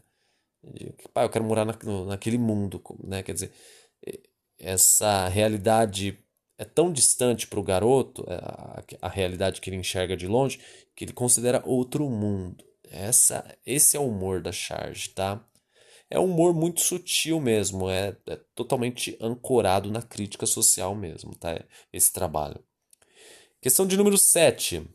De, 0.64 0.94
pá, 1.14 1.24
eu 1.24 1.30
quero 1.30 1.46
morar 1.46 1.66
na, 1.66 1.76
naquele 2.08 2.38
mundo, 2.38 2.82
né? 3.04 3.24
Quer 3.24 3.34
dizer, 3.34 3.52
essa 4.60 5.28
realidade 5.28 6.20
é 6.60 6.66
tão 6.66 6.94
distante 6.94 7.48
para 7.48 7.60
o 7.60 7.64
garoto, 7.64 8.24
é, 8.28 8.36
a, 8.36 8.84
a, 9.02 9.10
realidade 9.10 9.60
que 9.60 9.70
ele 9.72 9.78
enxerga 9.78 10.16
de 10.16 10.28
longe, 10.28 10.60
que 10.96 11.06
ele 11.06 11.14
considera 11.14 11.64
outro 11.66 12.08
mundo. 12.08 12.64
Essa, 12.92 13.44
esse 13.66 13.98
é 13.98 14.00
o 14.00 14.08
humor 14.08 14.42
da 14.42 14.52
charge, 14.52 15.10
tá? 15.10 15.44
é 16.10 16.20
um 16.20 16.26
humor 16.26 16.54
muito 16.54 16.82
sutil 16.82 17.40
mesmo, 17.40 17.90
é, 17.90 18.16
é 18.26 18.36
totalmente 18.56 19.16
ancorado 19.22 19.92
na 19.92 20.02
crítica 20.02 20.46
social 20.46 20.96
mesmo, 20.96 21.36
tá? 21.36 21.64
Esse 21.94 22.12
trabalho. 22.12 22.60
Questão 23.62 23.86
de 23.86 23.96
número 23.96 24.18
7. 24.18 24.90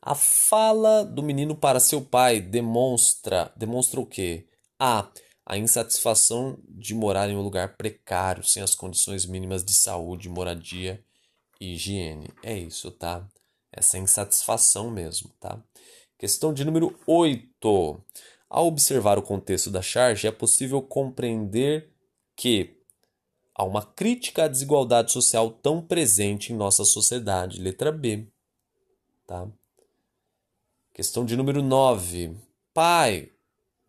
A 0.00 0.14
fala 0.14 1.02
do 1.02 1.22
menino 1.22 1.56
para 1.56 1.80
seu 1.80 2.00
pai 2.00 2.40
demonstra, 2.40 3.52
demonstra 3.56 4.00
o 4.00 4.06
quê? 4.06 4.46
A. 4.78 5.08
A 5.46 5.58
insatisfação 5.58 6.58
de 6.68 6.94
morar 6.94 7.28
em 7.28 7.36
um 7.36 7.42
lugar 7.42 7.76
precário, 7.76 8.42
sem 8.42 8.62
as 8.62 8.74
condições 8.74 9.26
mínimas 9.26 9.62
de 9.62 9.74
saúde, 9.74 10.28
moradia 10.28 11.04
e 11.60 11.74
higiene. 11.74 12.30
É 12.42 12.56
isso, 12.56 12.90
tá? 12.90 13.26
Essa 13.70 13.98
insatisfação 13.98 14.90
mesmo, 14.90 15.30
tá? 15.38 15.62
Questão 16.18 16.54
de 16.54 16.64
número 16.64 16.98
8. 17.06 18.00
Ao 18.48 18.66
observar 18.66 19.18
o 19.18 19.22
contexto 19.22 19.70
da 19.70 19.82
charge, 19.82 20.26
é 20.26 20.32
possível 20.32 20.80
compreender 20.80 21.90
que 22.36 22.80
há 23.54 23.64
uma 23.64 23.82
crítica 23.82 24.44
à 24.44 24.48
desigualdade 24.48 25.12
social 25.12 25.50
tão 25.50 25.82
presente 25.82 26.52
em 26.52 26.56
nossa 26.56 26.84
sociedade. 26.84 27.60
Letra 27.60 27.92
B. 27.92 28.26
Tá? 29.26 29.46
Questão 30.92 31.24
de 31.24 31.36
número 31.36 31.62
9. 31.62 32.36
Pai, 32.72 33.32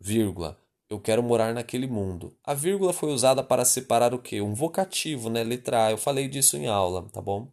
vírgula, 0.00 0.58
eu 0.88 1.00
quero 1.00 1.22
morar 1.22 1.52
naquele 1.52 1.86
mundo. 1.86 2.36
A 2.44 2.54
vírgula 2.54 2.92
foi 2.92 3.12
usada 3.12 3.42
para 3.42 3.64
separar 3.64 4.14
o 4.14 4.18
quê? 4.18 4.40
Um 4.40 4.54
vocativo, 4.54 5.28
né? 5.28 5.42
Letra 5.42 5.86
A. 5.86 5.90
Eu 5.90 5.98
falei 5.98 6.28
disso 6.28 6.56
em 6.56 6.66
aula, 6.66 7.08
tá 7.12 7.20
bom? 7.20 7.50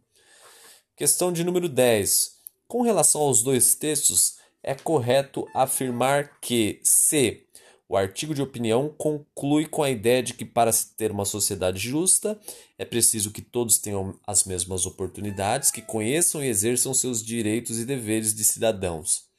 Questão 0.96 1.32
de 1.32 1.42
número 1.42 1.68
10. 1.68 2.34
Com 2.68 2.82
relação 2.82 3.20
aos 3.22 3.42
dois 3.42 3.74
textos, 3.74 4.36
é 4.62 4.74
correto 4.74 5.46
afirmar 5.54 6.38
que 6.40 6.80
se 6.82 7.44
o 7.88 7.96
artigo 7.96 8.34
de 8.34 8.40
opinião 8.40 8.88
conclui 8.88 9.66
com 9.66 9.82
a 9.82 9.90
ideia 9.90 10.22
de 10.22 10.32
que 10.32 10.44
para 10.44 10.72
se 10.72 10.96
ter 10.96 11.10
uma 11.10 11.24
sociedade 11.24 11.78
justa 11.78 12.40
é 12.78 12.84
preciso 12.84 13.30
que 13.30 13.42
todos 13.42 13.78
tenham 13.78 14.18
as 14.26 14.44
mesmas 14.44 14.86
oportunidades, 14.86 15.70
que 15.70 15.82
conheçam 15.82 16.42
e 16.42 16.48
exerçam 16.48 16.94
seus 16.94 17.22
direitos 17.22 17.78
e 17.78 17.84
deveres 17.84 18.34
de 18.34 18.42
cidadãos. 18.42 19.33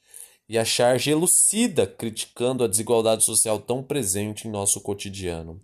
E 0.48 0.56
a 0.56 0.64
charge 0.64 1.10
elucida 1.10 1.86
criticando 1.86 2.62
a 2.62 2.68
desigualdade 2.68 3.24
social 3.24 3.58
tão 3.58 3.82
presente 3.82 4.46
em 4.46 4.50
nosso 4.50 4.80
cotidiano. 4.80 5.60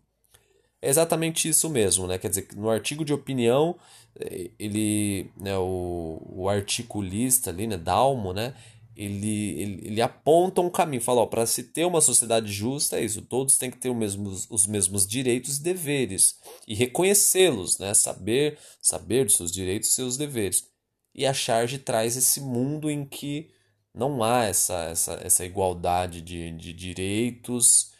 É 0.81 0.89
exatamente 0.89 1.49
isso 1.49 1.71
mesmo, 1.71 2.09
né? 2.09 2.19
Quer 2.19 2.29
dizer, 2.29 2.49
no 2.57 2.69
artigo 2.69 3.05
de 3.05 3.15
opinião, 3.15 3.77
eh, 4.19 4.51
ele, 4.59 5.31
né, 5.37 5.57
o, 5.57 6.21
o 6.29 6.49
articulista 6.49 7.51
ali, 7.51 7.69
né, 7.69 7.77
Dalmo, 7.77 8.33
né, 8.33 8.53
ele, 8.97 9.61
ele, 9.61 9.87
ele 9.87 10.03
aponta 10.03 10.61
um 10.61 10.69
caminho, 10.69 11.01
fala, 11.01 11.27
para 11.27 11.47
se 11.47 11.63
ter 11.65 11.85
uma 11.85 12.01
sociedade 12.01 12.53
justa 12.53 12.99
é 12.99 13.05
isso, 13.05 13.23
todos 13.23 13.57
têm 13.57 13.71
que 13.71 13.79
ter 13.79 13.91
os 13.91 13.97
mesmos, 13.97 14.47
os 14.51 14.67
mesmos 14.67 15.07
direitos 15.07 15.59
e 15.59 15.63
deveres 15.63 16.39
e 16.69 16.75
reconhecê-los, 16.75 17.79
né? 17.79 17.95
Saber, 17.95 18.59
saber 18.81 19.25
dos 19.25 19.37
seus 19.37 19.51
direitos 19.51 19.91
e 19.91 19.93
seus 19.95 20.17
deveres. 20.17 20.67
E 21.15 21.27
a 21.27 21.33
charge 21.33 21.79
traz 21.79 22.17
esse 22.17 22.41
mundo 22.41 22.91
em 22.91 23.05
que 23.05 23.51
não 23.95 24.23
há 24.23 24.45
essa, 24.45 24.85
essa, 24.85 25.21
essa 25.23 25.45
igualdade 25.45 26.21
de, 26.21 26.51
de 26.53 26.73
direitos 26.73 27.93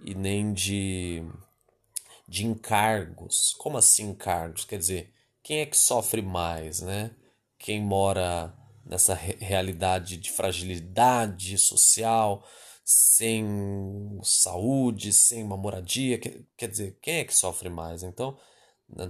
e 0.00 0.14
nem 0.14 0.52
de, 0.52 1.22
de 2.28 2.46
encargos. 2.46 3.54
Como 3.58 3.76
assim 3.76 4.10
encargos? 4.10 4.64
Quer 4.64 4.78
dizer, 4.78 5.12
quem 5.42 5.58
é 5.58 5.66
que 5.66 5.76
sofre 5.76 6.22
mais, 6.22 6.80
né? 6.80 7.10
Quem 7.58 7.80
mora 7.80 8.54
nessa 8.84 9.14
realidade 9.14 10.16
de 10.16 10.30
fragilidade 10.30 11.56
social, 11.58 12.44
sem 12.84 13.46
saúde, 14.22 15.12
sem 15.12 15.42
uma 15.42 15.56
moradia, 15.56 16.18
quer 16.18 16.68
dizer, 16.68 16.98
quem 17.00 17.18
é 17.18 17.24
que 17.24 17.34
sofre 17.34 17.68
mais? 17.68 18.02
Então, 18.02 18.36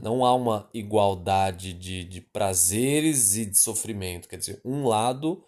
não 0.03 0.25
há 0.25 0.35
uma 0.35 0.69
igualdade 0.73 1.73
de, 1.73 2.05
de 2.05 2.21
prazeres 2.21 3.35
e 3.37 3.47
de 3.47 3.59
sofrimento, 3.59 4.29
quer 4.29 4.37
dizer, 4.37 4.61
um 4.65 4.87
lado 4.87 5.45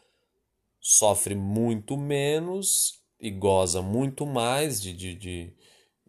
sofre 0.86 1.34
muito 1.34 1.96
menos 1.96 3.00
e 3.18 3.30
goza 3.30 3.80
muito 3.80 4.26
mais 4.26 4.82
de, 4.82 4.92
de, 4.92 5.14
de, 5.14 5.56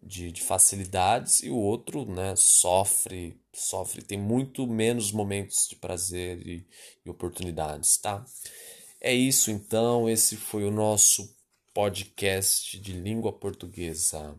de, 0.02 0.30
de 0.30 0.42
facilidades 0.42 1.42
e 1.42 1.48
o 1.48 1.56
outro 1.56 2.04
né, 2.04 2.36
sofre 2.36 3.40
sofre, 3.54 4.02
tem 4.02 4.18
muito 4.18 4.66
menos 4.66 5.10
momentos 5.10 5.66
de 5.66 5.76
prazer 5.76 6.46
e, 6.46 6.66
e 7.06 7.08
oportunidades, 7.08 7.96
tá? 7.96 8.22
É 9.00 9.14
isso 9.14 9.50
então, 9.50 10.10
esse 10.10 10.36
foi 10.36 10.64
o 10.64 10.70
nosso 10.70 11.34
podcast 11.72 12.78
de 12.78 12.92
língua 12.92 13.32
portuguesa. 13.32 14.36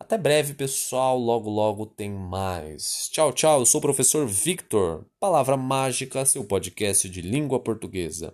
Até 0.00 0.16
breve, 0.16 0.54
pessoal. 0.54 1.18
Logo, 1.18 1.50
logo 1.50 1.86
tem 1.86 2.10
mais. 2.10 3.08
Tchau, 3.10 3.32
tchau. 3.32 3.60
Eu 3.60 3.66
sou 3.66 3.80
o 3.80 3.82
professor 3.82 4.26
Victor. 4.26 5.04
Palavra 5.18 5.56
Mágica, 5.56 6.24
seu 6.24 6.44
podcast 6.44 7.08
de 7.08 7.20
língua 7.20 7.60
portuguesa. 7.60 8.32